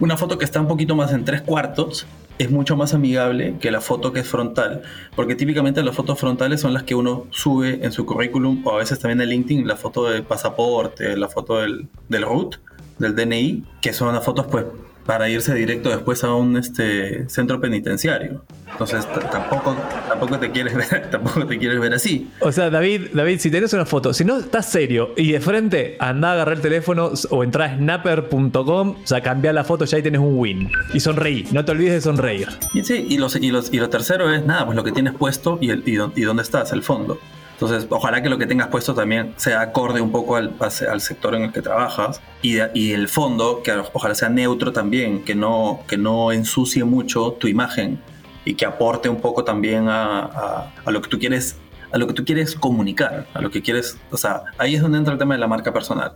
[0.00, 2.06] una foto que está un poquito más en tres cuartos
[2.38, 4.82] es mucho más amigable que la foto que es frontal,
[5.14, 8.78] porque típicamente las fotos frontales son las que uno sube en su currículum o a
[8.78, 12.56] veces también en LinkedIn, la foto del pasaporte, la foto del, del RUT,
[12.98, 14.66] del DNI, que son las fotos pues
[15.06, 18.42] para irse directo después a un este, centro penitenciario.
[18.70, 19.76] Entonces tampoco,
[20.08, 22.28] tampoco, te quieres ver, tampoco te quieres ver así.
[22.40, 25.96] O sea, David, David, si tenés una foto, si no estás serio y de frente,
[26.00, 29.96] anda a agarrar el teléfono o entra a snapper.com, o sea, cambia la foto, ya
[29.96, 30.70] ahí tenés un win.
[30.92, 32.48] Y sonreí, no te olvides de sonreír.
[32.74, 35.14] Y sí, y, los, y, los, y lo tercero es nada, pues lo que tienes
[35.14, 37.18] puesto y, el, y dónde estás, el fondo.
[37.56, 40.52] Entonces, ojalá que lo que tengas puesto también sea acorde un poco al,
[40.90, 45.24] al sector en el que trabajas y, y el fondo, que ojalá sea neutro también,
[45.24, 47.98] que no, que no ensucie mucho tu imagen
[48.44, 51.56] y que aporte un poco también a, a- a lo que tú quieres
[51.92, 54.98] a lo que tú quieres comunicar, a lo que quieres, o sea, ahí es donde
[54.98, 56.12] entra el tema de la marca personal.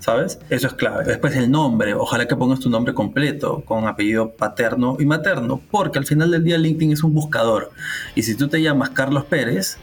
[0.00, 0.40] ¿Sabes?
[0.48, 1.04] Eso es clave.
[1.04, 5.98] Después el nombre, ojalá que pongas tu nombre completo, con apellido paterno y materno, porque
[5.98, 7.70] al final del día LinkedIn es un buscador.
[8.14, 9.76] Y si tú te llamas Carlos Pérez,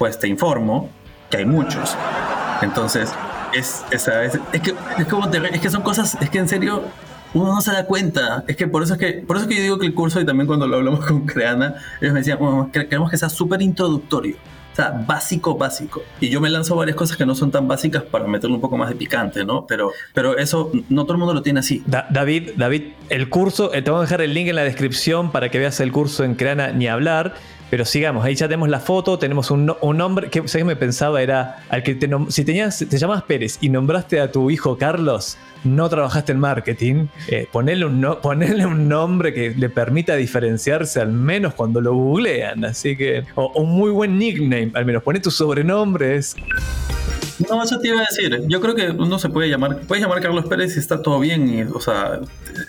[0.00, 0.88] pues te informo
[1.30, 1.94] que hay muchos.
[2.62, 3.12] Entonces,
[3.52, 6.48] es, esa, es, es que, es, como te, es que son cosas, es que en
[6.48, 6.84] serio
[7.34, 8.42] uno no se da cuenta.
[8.48, 10.18] Es que por eso es que, por eso es que yo digo que el curso,
[10.22, 13.28] y también cuando lo hablamos con Creana, ellos me decían, bueno, que- queremos que sea
[13.28, 14.36] súper introductorio.
[14.72, 16.00] O sea, básico, básico.
[16.20, 18.78] Y yo me lanzo varias cosas que no son tan básicas para meterle un poco
[18.78, 19.66] más de picante, ¿no?
[19.66, 21.82] Pero, pero eso, no todo el mundo lo tiene así.
[21.86, 25.30] Da- David, David, el curso, eh, te voy a dejar el link en la descripción
[25.32, 27.34] para que veas el curso en Creana ni hablar.
[27.70, 31.22] Pero sigamos, ahí ya tenemos la foto, tenemos un, un nombre que, ¿sabes me pensaba?
[31.22, 35.38] Era al que te si tenías, te llamas Pérez y nombraste a tu hijo Carlos,
[35.62, 37.86] no trabajaste en marketing, eh, ponerle,
[38.66, 42.64] un nombre que le permita diferenciarse al menos cuando lo googlean.
[42.64, 46.34] Así que, o, un muy buen nickname, al menos poné tu sobrenombre, es
[47.48, 48.42] No, eso te iba a decir.
[48.48, 51.70] Yo creo que uno se puede llamar, puedes llamar Carlos Pérez y está todo bien,
[51.74, 52.20] o sea,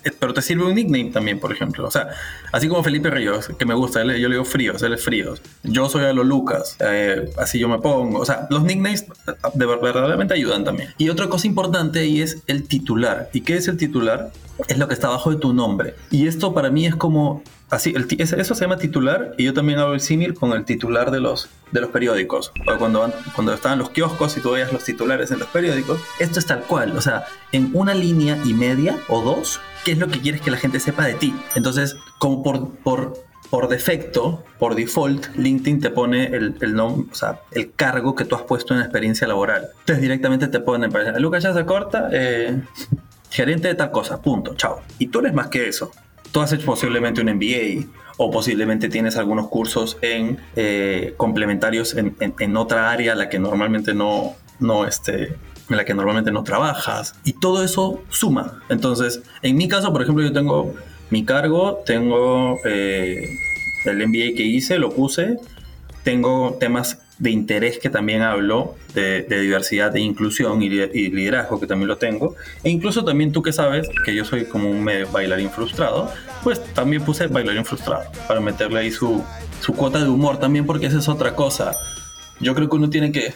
[0.04, 1.88] eh, pero te sirve un nickname también, por ejemplo.
[1.88, 2.10] O sea,
[2.52, 5.42] así como Felipe Ríos, que me gusta, él- yo le digo Fríos, él es Fríos.
[5.64, 8.20] Yo soy a lo Lucas, eh, así yo me pongo.
[8.20, 9.06] O sea, los nicknames
[9.54, 10.90] de ver- verdaderamente ayudan también.
[10.98, 13.30] Y otra cosa importante ahí es el titular.
[13.34, 14.32] ¿Y qué es el titular?
[14.68, 15.96] Es lo que está abajo de tu nombre.
[16.10, 19.80] Y esto para mí es como Así, el eso se llama titular y yo también
[19.80, 22.52] hago el símil con el titular de los, de los periódicos.
[22.78, 26.46] Cuando, cuando estaban los kioscos y tú veías los titulares en los periódicos, esto es
[26.46, 26.98] tal cual.
[26.98, 30.52] O sea, en una línea y media o dos, ¿qué es lo que quieres que
[30.52, 31.34] la gente sepa de ti?
[31.56, 33.14] Entonces, como por, por,
[33.50, 38.26] por defecto, por default, LinkedIn te pone el, el, nom- o sea, el cargo que
[38.26, 39.70] tú has puesto en la experiencia laboral.
[39.80, 42.62] Entonces directamente te ponen, Lucas ya se corta, eh,
[43.32, 44.82] gerente de tal cosa, punto, chao.
[45.00, 45.92] Y tú eres más que eso.
[46.32, 52.16] Tú has hecho posiblemente un MBA o posiblemente tienes algunos cursos en eh, complementarios en,
[52.20, 55.24] en- en otra área la que normalmente no, no, este,
[55.70, 57.16] en la que normalmente no trabajas.
[57.26, 58.62] Y todo eso suma.
[58.70, 60.74] Entonces, en mi caso, por ejemplo, yo tengo
[61.10, 63.28] mi cargo, tengo eh,
[63.86, 65.36] el MBA que hice, lo puse,
[66.04, 71.88] tengo temas de interés que también hablo, de, diversidad e inclusión y, liderazgo que también
[71.88, 75.52] lo tengo, e incluso también tú que sabes que yo soy como un medio bailarín
[75.52, 76.12] frustrado,
[76.44, 79.24] pues también puse bailarín frustrado para meterle ahí su,
[79.62, 81.76] su cuota de humor también porque esa es otra cosa.
[82.40, 83.36] Yo creo que uno tiene que,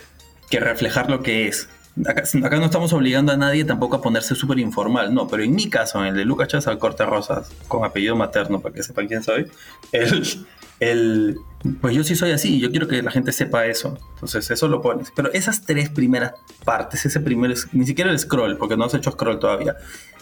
[0.49, 1.69] que reflejar lo que es.
[2.05, 5.55] Acá, acá, no estamos obligando a nadie tampoco a ponerse súper informal, no, pero en
[5.55, 9.07] mi caso, en el de Lucas Chazal Corte Rosas, con apellido materno, para que sepan
[9.07, 9.47] quién soy,
[9.93, 10.45] él,
[10.81, 11.37] el,
[11.79, 13.97] pues yo sí soy así, yo quiero que la gente sepa eso.
[14.15, 15.11] Entonces, eso lo pones.
[15.15, 16.33] Pero esas tres primeras
[16.65, 19.75] partes, ese primer, ni siquiera el scroll, porque no has hecho scroll todavía.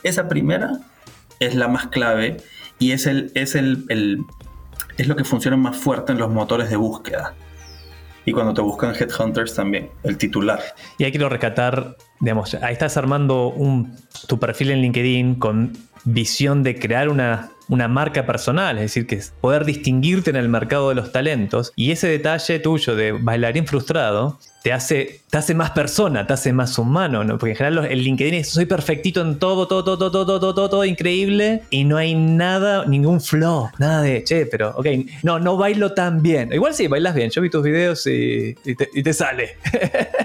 [0.03, 0.79] Esa primera
[1.39, 2.37] es la más clave
[2.79, 4.25] y es, el, es, el, el
[4.97, 7.33] es lo que funciona más fuerte en los motores de búsqueda.
[8.25, 10.61] Y cuando te buscan headhunters también, el titular.
[10.97, 13.95] Y ahí quiero rescatar, digamos, ahí estás armando un,
[14.27, 15.73] tu perfil en LinkedIn con
[16.05, 20.49] visión de crear una una marca personal, es decir, que es poder distinguirte en el
[20.49, 21.71] mercado de los talentos.
[21.75, 26.53] Y ese detalle tuyo de bailarín frustrado te hace, te hace más persona, te hace
[26.53, 27.37] más humano, ¿no?
[27.37, 30.53] Porque en general el LinkedIn es soy perfectito en todo, todo, todo, todo, todo, todo,
[30.55, 34.87] todo, todo increíble y no hay nada, ningún flow, nada de, che, pero, ok,
[35.21, 36.53] no, no bailo tan bien.
[36.53, 39.57] Igual sí, bailas bien, yo vi tus videos y, te, y te sale.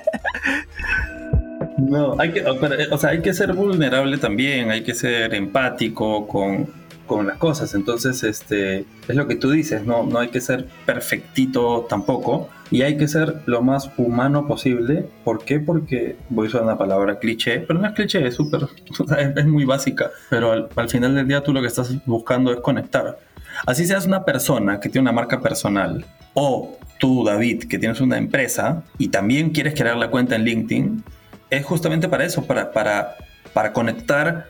[1.78, 6.66] No, hay que, o sea, hay que ser vulnerable también, hay que ser empático con,
[7.08, 7.74] con las cosas.
[7.74, 12.82] Entonces, este, es lo que tú dices, no, no hay que ser perfectito tampoco y
[12.82, 15.08] hay que ser lo más humano posible.
[15.24, 15.58] ¿Por qué?
[15.58, 18.68] Porque voy a usar una palabra cliché, pero no es cliché, es súper,
[19.36, 22.60] es, muy básica, pero al, al final del día tú lo que estás buscando es
[22.60, 23.18] conectar.
[23.66, 28.18] Así seas una persona que tiene una marca personal o tú, David, que tienes una
[28.18, 31.04] empresa y también quieres crear la cuenta en LinkedIn,
[31.50, 33.16] es justamente para eso, para, para,
[33.52, 34.48] para conectar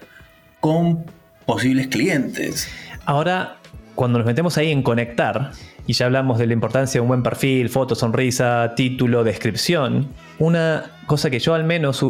[0.60, 1.04] con
[1.48, 2.68] posibles clientes.
[3.06, 3.56] Ahora,
[3.94, 5.52] cuando nos metemos ahí en conectar,
[5.88, 10.84] y ya hablamos de la importancia de un buen perfil, foto, sonrisa, título, descripción, una
[11.06, 12.04] cosa que yo al menos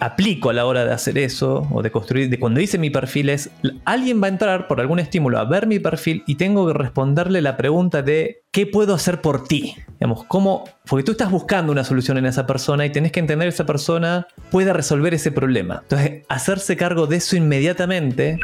[0.00, 3.30] aplico a la hora de hacer eso o de construir, de cuando hice mi perfil
[3.30, 3.50] es,
[3.86, 7.40] alguien va a entrar por algún estímulo a ver mi perfil y tengo que responderle
[7.40, 9.74] la pregunta de ¿qué puedo hacer por ti?
[9.98, 10.64] Digamos, ¿cómo?
[10.86, 13.64] Porque tú estás buscando una solución en esa persona y tenés que entender que esa
[13.64, 15.80] persona puede resolver ese problema.
[15.84, 18.38] Entonces, hacerse cargo de eso inmediatamente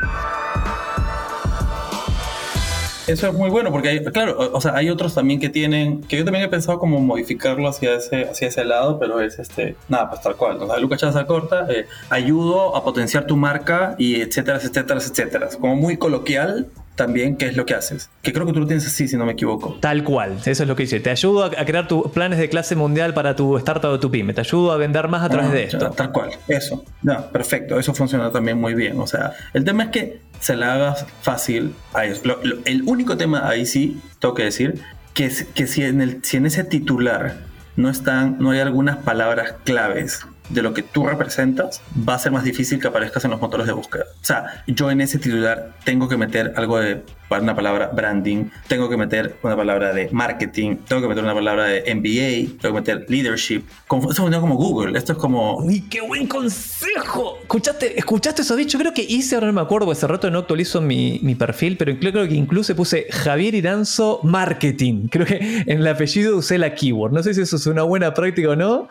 [3.12, 6.16] eso es muy bueno porque hay, claro, o, sea, hay otros también que tienen, que
[6.16, 10.11] yo también he pensado como modificarlo hacia ese, hacia ese lado, pero es este, nada,
[10.11, 10.62] pues tal cual.
[10.62, 15.48] O sea, Lucas Chaza corta, eh, ayudo a potenciar tu marca y etcétera, etcétera, etcétera.
[15.61, 18.11] Como muy coloquial, también qué es lo que haces.
[18.23, 19.79] Que creo que tú lo tienes así, si no me equivoco.
[19.81, 21.01] Tal cual, eso es lo que dice.
[21.01, 24.35] Te ayudo a, crear tus planes de clase mundial para tu startup o tu pyme.
[24.35, 25.91] Te ayudo a vender más a través ah, de esto.
[25.91, 26.85] Tal cual, eso.
[27.03, 29.01] No, perfecto, eso funciona también muy bien.
[29.01, 32.23] O sea, el tema es que se la hagas fácil a ellos.
[32.65, 34.81] el único tema ahí sí, tengo que decir,
[35.15, 37.37] que, que si, en el, si en ese titular
[37.77, 42.33] no están, no hay algunas palabras claves de lo que tú representas, va a ser
[42.33, 44.05] más difícil que aparezcas en los motores de búsqueda.
[44.11, 47.03] O sea, yo en ese titular tengo que meter algo de
[47.40, 51.64] una palabra branding, tengo que meter una palabra de marketing, tengo que meter una palabra
[51.64, 53.62] de MBA, tengo que meter leadership.
[53.87, 55.59] Como, esto funciona como Google, esto es como...
[55.59, 57.38] ¡Uy, qué buen consejo!
[57.42, 58.79] ¿Escuchaste, escuchaste eso, dicho?
[58.79, 61.97] Creo que hice, ahora no me acuerdo, ese rato no actualizo mi, mi perfil, pero
[61.99, 65.09] creo que incluso puse Javier Iranzo Marketing.
[65.09, 67.12] Creo que en el apellido usé la keyword.
[67.12, 68.88] No sé si eso es una buena práctica o no,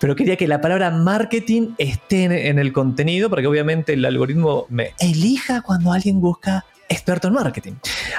[0.00, 4.66] pero quería que la palabra marketing esté en, el contenido para que obviamente el algoritmo
[4.68, 7.72] me elija cuando alguien busca experto en marketing.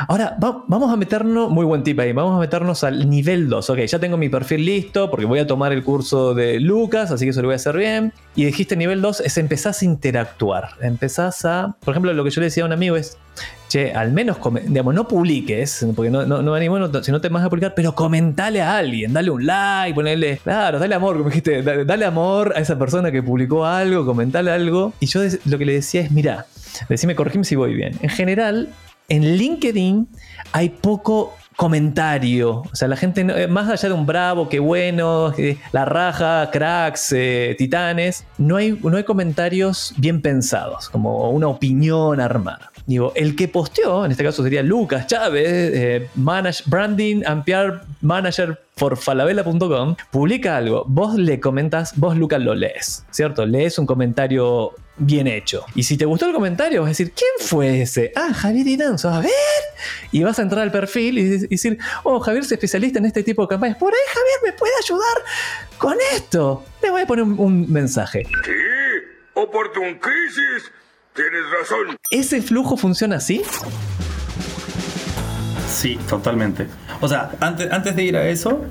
[0.07, 3.69] Ahora, vamos a meternos, muy buen tip ahí, vamos a meternos al nivel 2.
[3.69, 7.25] Ok, ya tengo mi perfil listo porque voy a tomar el curso de Lucas, así
[7.25, 8.13] que eso lo voy a hacer bien.
[8.35, 10.69] Y dijiste nivel 2 es empezás a interactuar.
[10.81, 13.17] Empezás a, por ejemplo, lo que yo le decía a un amigo es,
[13.69, 17.43] che, al menos, digamos, no publiques, porque no, no, no animo, si no te vas
[17.43, 21.61] a publicar, pero comentale a alguien, dale un like, ponele, claro, dale amor, como dijiste,
[21.61, 24.93] dale, amor a esa persona que publicó algo, comentale algo.
[24.99, 26.45] Y yo lo que le decía es, mira,
[26.89, 27.97] decime, corregime si voy bien.
[28.01, 28.69] En general,
[29.09, 30.07] en LinkedIn
[30.51, 32.63] hay poco comentario.
[32.71, 35.33] O sea, la gente, eh, más allá de un bravo, qué bueno,
[35.71, 42.19] la raja, cracks, eh, titanes, no hay, no hay comentarios bien pensados, como una opinión
[42.19, 42.71] armada.
[42.85, 47.81] Digo, el que posteó, en este caso sería Lucas Chávez, eh, manage, branding and PR
[48.01, 53.45] manager por falabella.com, publica algo, vos le comentas, vos Lucas lo lees, ¿cierto?
[53.45, 55.65] Lees un comentario bien hecho.
[55.73, 58.11] Y si te gustó el comentario, vas a decir, ¿quién fue ese?
[58.15, 59.31] Ah, Javier Iranzo, a ver.
[60.11, 63.41] Y vas a entrar al perfil y decir, oh, Javier es especialista en este tipo
[63.41, 63.77] de campañas.
[63.77, 65.23] Por ahí Javier me puede ayudar
[65.77, 66.63] con esto.
[66.81, 68.23] Le voy a poner un, mensaje.
[68.43, 68.51] Sí,
[69.33, 70.71] Oportun Crisis.
[71.15, 71.97] Tienes razón.
[72.11, 73.41] ¿Ese flujo funciona así?
[75.65, 76.67] Sí, totalmente.
[76.99, 78.65] O sea, antes, antes de ir a eso,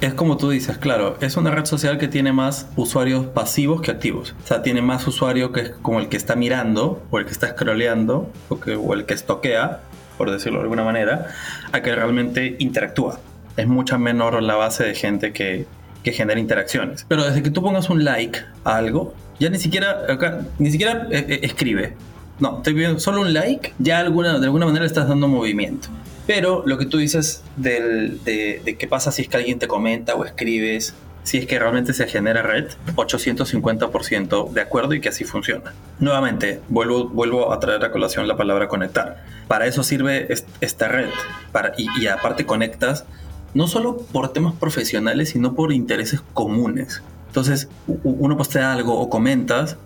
[0.00, 3.90] es como tú dices, claro, es una red social que tiene más usuarios pasivos que
[3.90, 4.34] activos.
[4.42, 7.32] O sea, tiene más usuario que es como el que está mirando, o el que
[7.32, 9.80] está scrolleando, o, que, o el que estoquea,
[10.16, 11.26] por decirlo de alguna manera,
[11.72, 13.20] a que realmente interactúa.
[13.58, 15.66] Es mucha menor la base de gente que,
[16.02, 17.04] que genera interacciones.
[17.08, 21.08] Pero desde que tú pongas un like a algo, ya ni siquiera, acá, ni siquiera
[21.10, 21.94] eh, eh, escribe.
[22.38, 25.88] No, estoy viendo solo un like, ya alguna, de alguna manera estás dando movimiento.
[26.26, 29.66] Pero lo que tú dices del, de, de qué pasa si es que alguien te
[29.66, 35.08] comenta o escribes, si es que realmente se genera red, 850% de acuerdo y que
[35.08, 35.74] así funciona.
[35.98, 39.22] Nuevamente, vuelvo, vuelvo a traer a colación la palabra conectar.
[39.48, 41.08] Para eso sirve est- esta red.
[41.52, 43.04] Para, y, y aparte conectas
[43.52, 47.02] no solo por temas profesionales, sino por intereses comunes.
[47.30, 47.68] Entonces,
[48.02, 49.76] uno postea algo o comentas,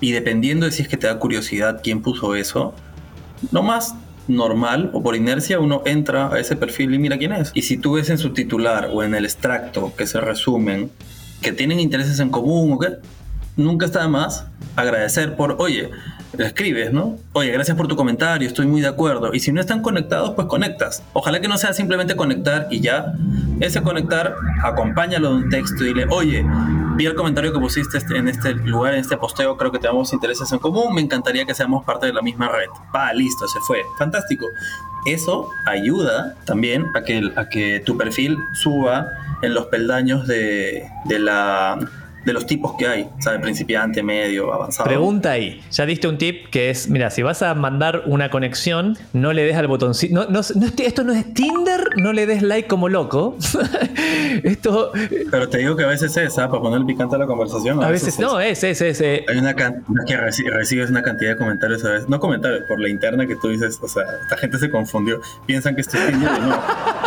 [0.00, 2.72] y, dependiendo de si es que te da curiosidad quién puso eso,
[3.50, 3.96] lo más
[4.28, 7.50] normal o por inercia uno entra a ese perfil y mira quién es.
[7.52, 10.92] Y si tú ves en su titular o en el extracto que se resumen
[11.42, 12.78] que tienen intereses en común o
[13.56, 15.90] nunca está de más agradecer por, oye,
[16.38, 17.16] escribes, ¿no?
[17.32, 19.32] Oye, gracias por tu comentario, estoy muy de acuerdo.
[19.34, 21.02] Y si no están conectados, pues conectas.
[21.12, 23.14] Ojalá que no sea simplemente conectar y ya.
[23.60, 26.44] Ese conectar, acompáñalo de un texto y dile, oye,
[26.96, 30.12] vi el comentario que pusiste este- en este lugar, en este posteo, creo que tenemos
[30.12, 32.66] intereses en común, me encantaría que seamos parte de la misma red.
[32.94, 33.78] Va, listo, se fue.
[33.98, 34.46] Fantástico.
[35.06, 39.06] Eso ayuda también a que, a que tu perfil suba
[39.42, 41.78] en los peldaños de, de la
[42.24, 43.40] de los tipos que hay, ¿sabes?
[43.40, 44.88] Principiante, medio, avanzado.
[44.88, 45.60] Pregunta ahí.
[45.70, 49.44] Ya diste un tip que es, mira, si vas a mandar una conexión, no le
[49.44, 50.14] des al botoncito.
[50.14, 53.36] No, no, no es- esto no es Tinder, no le des like como loco.
[54.42, 54.92] esto
[55.30, 56.48] Pero te digo que a veces es, ¿ah?
[56.48, 57.82] Para poner picante a la conversación.
[57.82, 58.20] a veces es.
[58.20, 59.00] no, es, es, es.
[59.00, 62.62] eh, Hay una can- que reci- recibes una cantidad de comentarios a veces, no comentarios,
[62.68, 66.00] por la interna que tú dices, o sea, esta gente se confundió, piensan que estoy
[66.10, 66.58] Tinder no.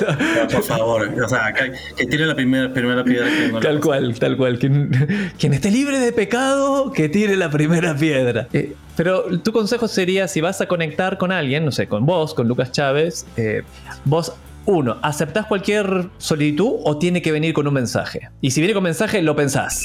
[0.00, 3.66] No, por favor, o sea, que, que tire la primera, primera piedra que no le
[3.66, 4.58] Tal cual, tal cual.
[4.58, 4.90] Quien,
[5.38, 8.48] quien esté libre de pecado, que tire la primera piedra.
[8.52, 12.34] Eh, pero tu consejo sería, si vas a conectar con alguien, no sé, con vos,
[12.34, 13.62] con Lucas Chávez, eh,
[14.04, 14.32] vos,
[14.66, 18.30] uno, ¿aceptás cualquier solicitud o tiene que venir con un mensaje?
[18.40, 19.84] Y si viene con mensaje, lo pensás.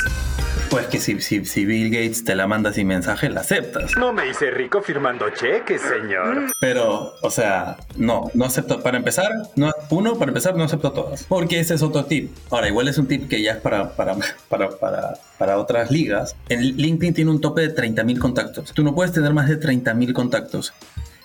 [0.70, 3.98] Pues que si, si, si Bill Gates te la manda sin mensaje, la aceptas.
[3.98, 6.52] No me hice rico firmando cheques, señor.
[6.62, 8.80] Pero, o sea, no, no acepto.
[8.82, 11.24] Para empezar, no, uno, para empezar, no acepto todas.
[11.24, 12.32] Porque ese es otro tip.
[12.52, 14.16] Ahora, igual es un tip que ya es para, para,
[14.48, 16.36] para, para, para otras ligas.
[16.50, 18.72] En LinkedIn tiene un tope de 30.000 contactos.
[18.74, 20.74] Tú no puedes tener más de 30.000 contactos.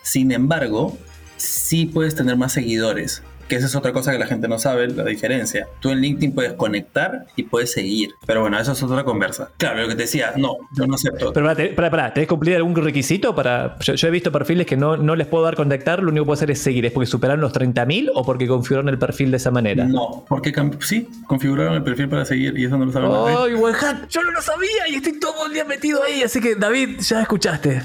[0.03, 0.97] Sin embargo,
[1.37, 3.23] sí puedes tener más seguidores.
[3.55, 5.69] Que esa es otra cosa que la gente no sabe, la diferencia.
[5.79, 8.11] Tú en LinkedIn puedes conectar y puedes seguir.
[8.27, 9.53] Pero bueno, eso es otra conversa.
[9.59, 11.33] Claro, lo que te decía, no, yo no acepto.
[11.33, 13.79] Pero pará, pará, pará, ¿tenés que cumplir algún requisito para...?
[13.79, 16.27] Yo, yo he visto perfiles que no, no les puedo dar contactar, lo único que
[16.27, 16.85] puedo hacer es seguir.
[16.85, 19.85] ¿Es porque superaron los 30.000 o porque configuraron el perfil de esa manera?
[19.85, 23.11] No, porque sí, configuraron el perfil para seguir y eso no lo saben.
[23.13, 24.09] ¡Ay, Webhat!
[24.09, 26.25] Yo no lo sabía y estoy todo el día metido ahí.
[26.25, 27.83] Así que, David, ya escuchaste.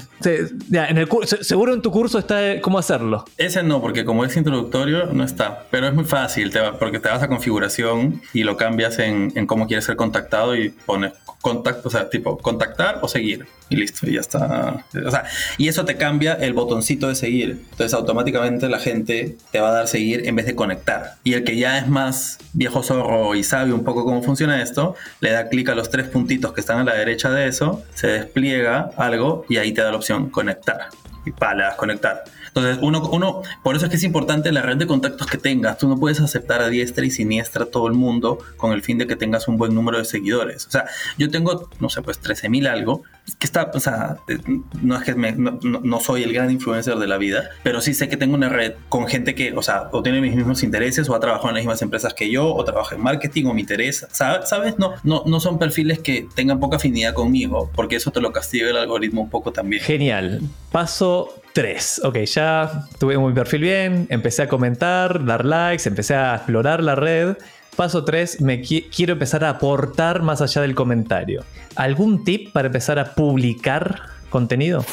[0.68, 3.24] Ya, en el curso, seguro en tu curso está eh, cómo hacerlo.
[3.36, 5.59] Ese no, porque como es introductorio, no está.
[5.70, 9.32] Pero es muy fácil, te va- porque te vas a configuración y lo cambias en,
[9.34, 13.46] en cómo quieres ser contactado y pones contacto, o sea, tipo contactar o seguir.
[13.70, 14.84] Y listo, y ya está.
[15.06, 15.24] O sea,
[15.56, 17.62] y eso te cambia el botoncito de seguir.
[17.70, 21.14] Entonces automáticamente la gente te va a dar seguir en vez de conectar.
[21.24, 24.96] Y el que ya es más viejo zorro y sabe un poco cómo funciona esto,
[25.20, 28.08] le da clic a los tres puntitos que están a la derecha de eso, se
[28.08, 30.88] despliega algo y ahí te da la opción conectar.
[31.24, 32.24] Y pa, le das conectar.
[32.50, 35.78] Entonces, uno, uno, por eso es que es importante la red de contactos que tengas.
[35.78, 39.06] Tú no puedes aceptar a diestra y siniestra todo el mundo con el fin de
[39.06, 40.66] que tengas un buen número de seguidores.
[40.66, 40.86] O sea,
[41.18, 43.02] yo tengo, no sé, pues 13 mil algo,
[43.38, 44.38] que está, o sea, eh,
[44.82, 47.94] no es que me- no, no- soy el gran influencer de la vida, pero sí
[47.94, 51.08] sé que tengo una red con gente que, o sea, o tiene mis mismos intereses,
[51.08, 53.60] o ha trabajado en las mismas empresas que yo, o trabaja en marketing, o me
[53.60, 54.08] interesa.
[54.10, 54.78] ¿Sabes?
[54.78, 58.68] No, no, no son perfiles que tengan poca afinidad conmigo, porque eso te lo castiga
[58.70, 59.82] el algoritmo un poco también.
[59.82, 60.40] Genial.
[60.72, 62.02] Paso 3.
[62.04, 66.94] Ok, ya tuve mi perfil bien, empecé a comentar, dar likes, empecé a explorar la
[66.94, 67.36] red.
[67.76, 71.44] Paso 3, me qui- quiero empezar a aportar más allá del comentario.
[71.76, 74.84] ¿Algún tip para empezar a publicar contenido?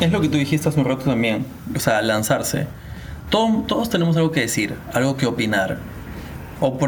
[0.00, 1.44] Es lo que tú dijiste hace un rato también.
[1.74, 2.66] O sea, lanzarse.
[3.30, 5.78] Todo- todos tenemos algo que decir, algo que opinar.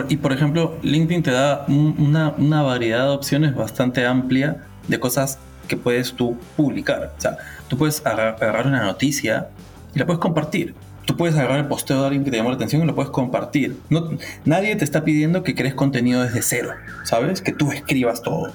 [0.08, 4.98] Y por ejemplo, LinkedIn te da un- una, una variedad de opciones bastante amplia de
[4.98, 5.38] cosas
[5.70, 7.12] que puedes tú publicar.
[7.16, 9.48] O sea, tú puedes agar- agarrar una noticia
[9.94, 10.74] y la puedes compartir.
[11.06, 13.10] tú puedes agarrar el posteo de alguien que te llamó la atención y lo puedes
[13.10, 13.76] compartir.
[13.88, 14.10] No,
[14.44, 16.70] nadie te está pidiendo que crees contenido desde cero,
[17.02, 17.40] ¿sabes?
[17.40, 18.52] Que tú escribas todo.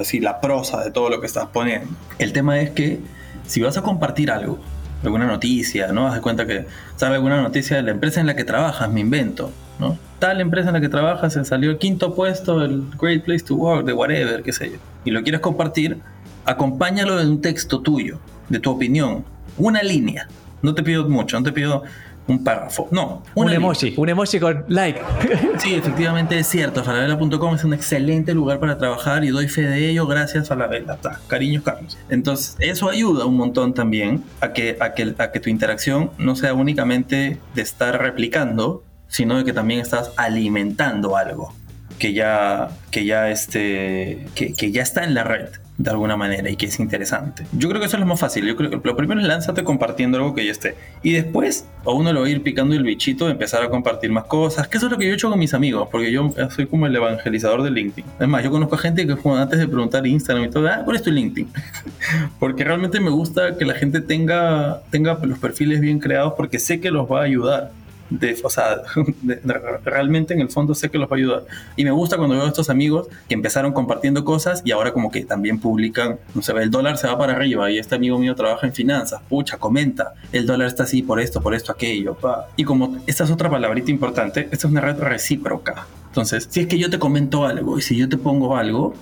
[0.00, 1.88] Así, la prosa de todo lo que estás poniendo.
[2.18, 3.00] El tema es que
[3.46, 4.58] si vas a compartir algo,
[5.02, 6.06] alguna noticia, ¿no?
[6.06, 6.64] Haz de cuenta que
[6.96, 9.98] sabe alguna noticia de la empresa en la que trabajas, me invento, ¿no?
[10.20, 13.56] Tal empresa en la que trabajas se salió el quinto puesto, el Great Place to
[13.56, 14.76] Work, de whatever, qué sé yo.
[15.04, 15.98] Y lo quieres compartir,
[16.44, 18.18] acompáñalo en un texto tuyo,
[18.48, 19.24] de tu opinión,
[19.56, 20.28] una línea.
[20.62, 21.84] No te pido mucho, no te pido
[22.30, 22.88] un párrafo.
[22.90, 25.00] No, Un emoji, un emoji con like.
[25.58, 26.82] Sí, efectivamente es cierto.
[26.84, 30.96] Falabella.com es un excelente lugar para trabajar y doy fe de ello gracias a Falabella.
[30.96, 31.98] Ta, Cariños, Carlos.
[32.08, 36.36] Entonces, eso ayuda un montón también a que, a, que, a que tu interacción no
[36.36, 41.52] sea únicamente de estar replicando, sino de que también estás alimentando algo
[41.98, 45.48] que ya, que ya, este, que, que ya está en la red
[45.80, 47.46] de alguna manera y que es interesante.
[47.52, 48.44] Yo creo que eso es lo más fácil.
[48.44, 50.76] Yo creo que lo primero es lánzate compartiendo algo que ya esté.
[51.02, 54.24] Y después a uno lo va a ir picando el bichito empezar a compartir más
[54.24, 54.68] cosas.
[54.68, 56.86] Que eso es lo que yo he hecho con mis amigos, porque yo soy como
[56.86, 58.04] el evangelizador de LinkedIn.
[58.20, 61.02] Es yo conozco a gente que antes de preguntar Instagram y todo, ah, ¿cuál es
[61.02, 61.48] tu LinkedIn?
[62.38, 66.80] porque realmente me gusta que la gente tenga, tenga los perfiles bien creados porque sé
[66.80, 67.70] que los va a ayudar
[68.10, 68.82] de, o sea,
[69.84, 71.44] realmente en el fondo sé que los va a ayudar.
[71.76, 75.10] Y me gusta cuando veo a estos amigos que empezaron compartiendo cosas y ahora como
[75.10, 78.34] que también publican, no sé, el dólar se va para arriba y este amigo mío
[78.34, 82.48] trabaja en finanzas, pucha, comenta, el dólar está así por esto, por esto, aquello, pa.
[82.56, 85.86] Y como esta es otra palabrita importante, esta es una red recíproca.
[86.08, 88.94] Entonces, si es que yo te comento algo y si yo te pongo algo,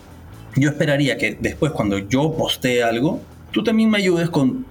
[0.56, 4.66] yo esperaría que después cuando yo postee algo, tú también me ayudes con,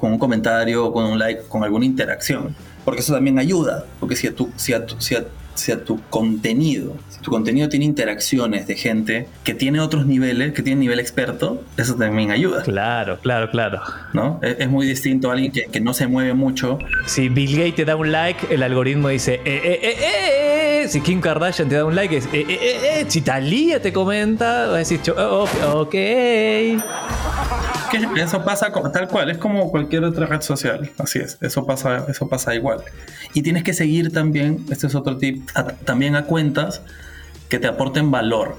[0.00, 2.54] con un comentario, con un like, con alguna interacción
[2.86, 5.24] porque eso también ayuda, porque si a tu, si a tu, si a,
[5.54, 10.52] si a tu contenido, si tu contenido tiene interacciones de gente que tiene otros niveles,
[10.52, 12.62] que tiene nivel experto, eso también ayuda.
[12.62, 13.80] Claro, claro, claro.
[14.12, 14.38] ¿No?
[14.40, 16.78] Es, es muy distinto a alguien que, que, no se mueve mucho.
[17.06, 20.88] Si Bill Gates te da un like, el algoritmo dice, eh, eh, eh, eh, eh.
[20.88, 23.04] Si Kim Kardashian te da un like, es, eh, eh, eh, eh.
[23.08, 25.94] Si Talía te comenta, va a decir, oh, ok.
[27.90, 32.06] Que eso pasa tal cual, es como cualquier otra red social, así es, eso pasa,
[32.08, 32.82] eso pasa igual.
[33.34, 36.82] Y tienes que seguir también, este es otro tip, a, también a cuentas
[37.48, 38.56] que te aporten valor.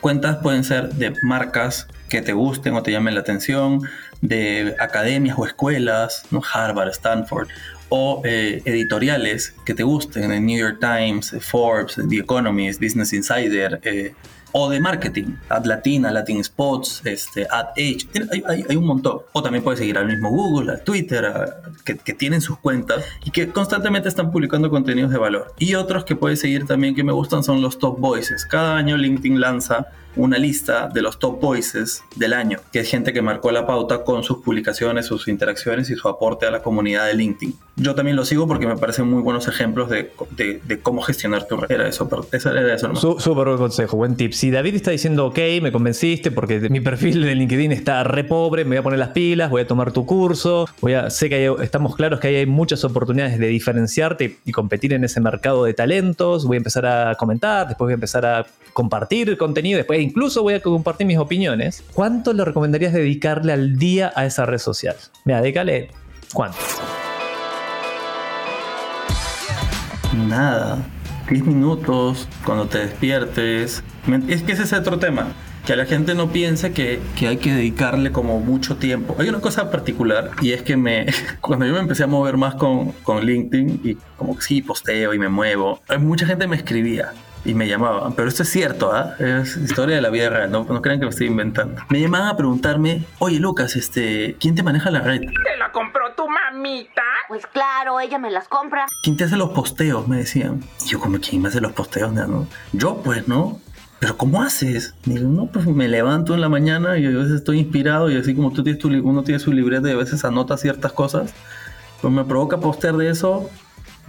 [0.00, 3.80] Cuentas pueden ser de marcas que te gusten o te llamen la atención,
[4.20, 6.42] de academias o escuelas, ¿no?
[6.52, 7.48] Harvard, Stanford,
[7.88, 13.80] o eh, editoriales que te gusten, el New York Times, Forbes, The Economist, Business Insider,
[13.84, 14.14] eh,
[14.52, 19.20] o de marketing, Ad Latina, Latin Spots, este, Ad Age, hay, hay, hay, un montón.
[19.32, 23.04] O también puedes seguir al mismo Google, a Twitter, a, que, que, tienen sus cuentas
[23.24, 25.54] y que constantemente están publicando contenidos de valor.
[25.58, 28.46] Y otros que puedes seguir también que me gustan son los Top Voices.
[28.46, 33.12] Cada año LinkedIn lanza una lista de los top voices del año, que es gente
[33.12, 37.06] que marcó la pauta con sus publicaciones, sus interacciones y su aporte a la comunidad
[37.06, 37.54] de LinkedIn.
[37.76, 41.58] Yo también lo sigo porque me parecen muy buenos ejemplos de, de, cómo gestionar tu
[41.58, 41.70] red.
[41.70, 44.32] Era eso, era eso Súper buen consejo, buen tip.
[44.32, 48.64] Si David está diciendo, ok, me convenciste porque mi perfil de LinkedIn está re pobre,
[48.64, 51.34] me voy a poner las pilas, voy a tomar tu curso, voy a, sé que
[51.34, 55.74] hay, estamos claros que hay muchas oportunidades de diferenciarte y competir en ese mercado de
[55.74, 60.42] talentos, voy a empezar a comentar, después voy a empezar a compartir contenido, después incluso
[60.42, 61.84] voy a compartir mis opiniones.
[61.92, 64.96] ¿Cuánto le recomendarías dedicarle al día a esa red social?
[65.24, 65.90] Mira, décale,
[66.32, 66.58] ¿cuánto?
[70.28, 70.78] Nada.
[71.28, 73.82] 10 minutos cuando te despiertes.
[74.28, 75.28] Es que ese es otro tema.
[75.66, 79.16] Que la gente no piense que, que, hay que dedicarle como mucho tiempo.
[79.18, 81.06] Hay una cosa particular y es que me,
[81.40, 85.12] cuando yo me empecé a mover más con, con LinkedIn y como que sí, posteo
[85.12, 87.12] y me muevo, mucha gente me escribía
[87.46, 89.40] y me llamaban, pero esto es cierto, ¿eh?
[89.40, 91.80] es historia de la vida real, no, no crean que me estoy inventando.
[91.88, 95.20] Me llamaban a preguntarme, oye Lucas, este, ¿quién te maneja la red?
[95.20, 97.02] ¿Te la compró tu mamita?
[97.28, 98.86] Pues claro, ella me las compra.
[99.02, 100.08] ¿Quién te hace los posteos?
[100.08, 100.60] Me decían.
[100.84, 102.12] Y yo como, ¿quién me hace los posteos?
[102.12, 102.48] No?
[102.72, 103.60] Yo pues, ¿no?
[104.00, 104.94] Pero ¿cómo haces?
[105.04, 108.34] Digo, no, pues me levanto en la mañana y a veces estoy inspirado y así
[108.34, 111.32] como tú tienes tu, uno tiene su libreta y a veces anota ciertas cosas,
[112.02, 113.48] pues me provoca postear de eso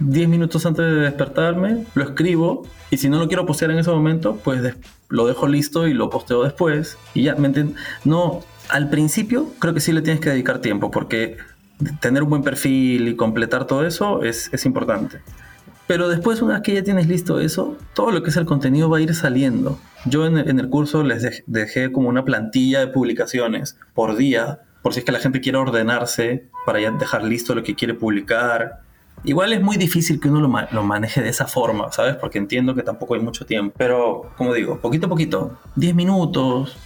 [0.00, 3.90] 10 minutos antes de despertarme, lo escribo y si no lo quiero postear en ese
[3.90, 4.74] momento, pues
[5.08, 7.76] lo dejo listo y lo posteo después y ya, ¿me entiendes?
[8.04, 11.36] No, al principio creo que sí le tienes que dedicar tiempo porque
[12.00, 15.20] tener un buen perfil y completar todo eso es, es importante.
[15.88, 18.90] Pero después, una vez que ya tienes listo eso, todo lo que es el contenido
[18.90, 19.78] va a ir saliendo.
[20.04, 25.00] Yo en el, curso les dejé como una plantilla de publicaciones por día, por si
[25.00, 28.82] es que la gente quiere ordenarse para ya dejar listo lo que quiere publicar.
[29.24, 32.16] Igual es muy difícil que uno lo, ma lo, maneje de esa forma, ¿sabes?
[32.16, 33.74] Porque entiendo que tampoco hay mucho tiempo.
[33.76, 36.76] Pero, como digo, poquito a poquito, 10 minutos,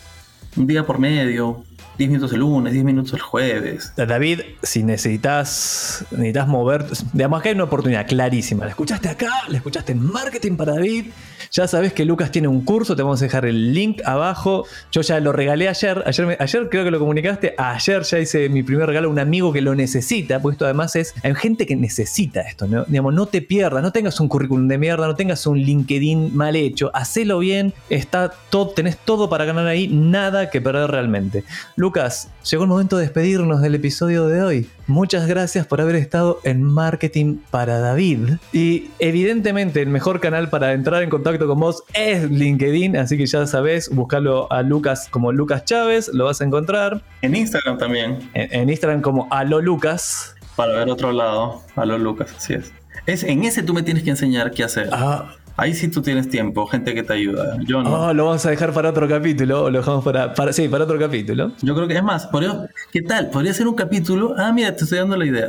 [0.57, 1.65] un día por medio,
[1.99, 3.93] 10 minutos el lunes, 10 minutos el jueves.
[3.97, 8.65] David, si necesitas, necesitas mover, digamos que hay una oportunidad clarísima.
[8.65, 11.07] La escuchaste acá, la escuchaste en Marketing para David.
[11.51, 14.65] Ya sabes que Lucas tiene un curso, te vamos a dejar el link abajo.
[14.91, 18.63] Yo ya lo regalé ayer, ayer, ayer creo que lo comunicaste, ayer ya hice mi
[18.63, 21.77] primer regalo a un amigo que lo necesita, porque esto además es, hay gente que
[21.77, 22.67] necesita esto.
[22.87, 26.57] Digamos, no te pierdas, no tengas un currículum de mierda, no tengas un LinkedIn mal
[26.57, 31.45] hecho, hacelo bien, está todo, tenés todo para ganar ahí, nada que perder realmente.
[31.83, 34.71] Lucas, llegó el momento de despedirnos del episodio de hoy.
[34.87, 38.35] Muchas gracias por haber estado en Marketing para David.
[38.53, 43.27] Y evidentemente el mejor canal para entrar en contacto con vos es LinkedIn, así que
[43.27, 47.03] ya sabes, buscarlo a Lucas como Lucas Chávez, lo vas a encontrar.
[47.21, 50.37] En Instagram también, En, en Instagram como Alo Lucas.
[50.55, 52.73] para ver otro lado, a los Lucas, así es.
[53.07, 53.25] es.
[53.25, 54.89] En ese tú me tienes que enseñar qué hacer.
[54.93, 57.59] Ah, Ahí sí tú tienes tiempo, gente que te ayuda.
[57.67, 57.91] Yo no.
[58.09, 60.99] oh, lo vamos a dejar para otro capítulo, lo dejamos para, para, sí, para otro
[60.99, 61.53] capítulo.
[61.63, 63.29] Yo creo que es más, podría- ¿qué tal?
[63.31, 64.35] Podría ser un capítulo.
[64.39, 65.49] Ah, mira, te estoy dando la idea.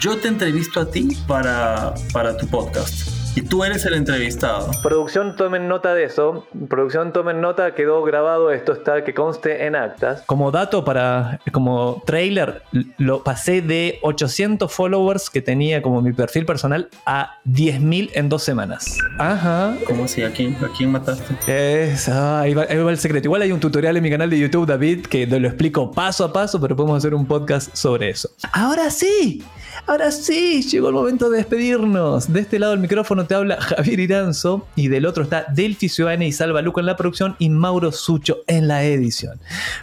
[0.00, 3.23] Yo te entrevisto a ti para, para tu podcast.
[3.36, 4.70] Y tú eres el entrevistado.
[4.80, 6.46] Producción, tomen nota de eso.
[6.68, 10.22] Producción, tomen nota, quedó grabado, esto está que conste en actas.
[10.26, 12.62] Como dato para, como trailer,
[12.96, 18.44] lo pasé de 800 followers que tenía como mi perfil personal a 10.000 en dos
[18.44, 18.98] semanas.
[19.18, 19.74] Ajá.
[19.86, 20.22] ¿Cómo así?
[20.22, 21.34] ¿A quién, a quién mataste?
[21.48, 23.26] Es, ah, ahí, va, ahí va el secreto.
[23.26, 26.24] Igual hay un tutorial en mi canal de YouTube, David, que te lo explico paso
[26.24, 28.30] a paso, pero podemos hacer un podcast sobre eso.
[28.52, 29.42] Ahora sí,
[29.88, 32.32] ahora sí, llegó el momento de despedirnos.
[32.32, 36.24] De este lado del micrófono te habla Javier Iranzo y del otro está Delphi Ciudadana
[36.24, 39.38] y Salva Luca en la producción y Mauro Sucho en la edición.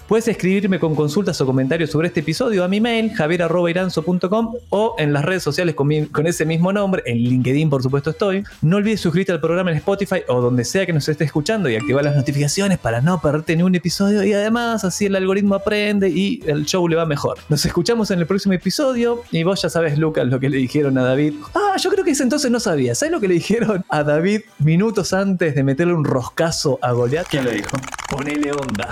[0.07, 5.13] Puedes escribirme con consultas o comentarios sobre este episodio a mi mail, javier.iranzo.com o en
[5.13, 8.43] las redes sociales con, con ese mismo nombre, en LinkedIn por supuesto estoy.
[8.61, 11.75] No olvides suscribirte al programa en Spotify o donde sea que nos esté escuchando y
[11.75, 16.09] activar las notificaciones para no perderte ni un episodio y además así el algoritmo aprende
[16.09, 17.37] y el show le va mejor.
[17.49, 20.97] Nos escuchamos en el próximo episodio y vos ya sabes Lucas lo que le dijeron
[20.97, 21.33] a David.
[21.55, 22.95] Ah, yo creo que ese entonces no sabía.
[22.95, 27.27] ¿Sabes lo que dijeron a David minutos antes de meterle un roscazo a Goliath?
[27.29, 27.77] ¿Quién le dijo?
[28.09, 28.89] Ponele onda.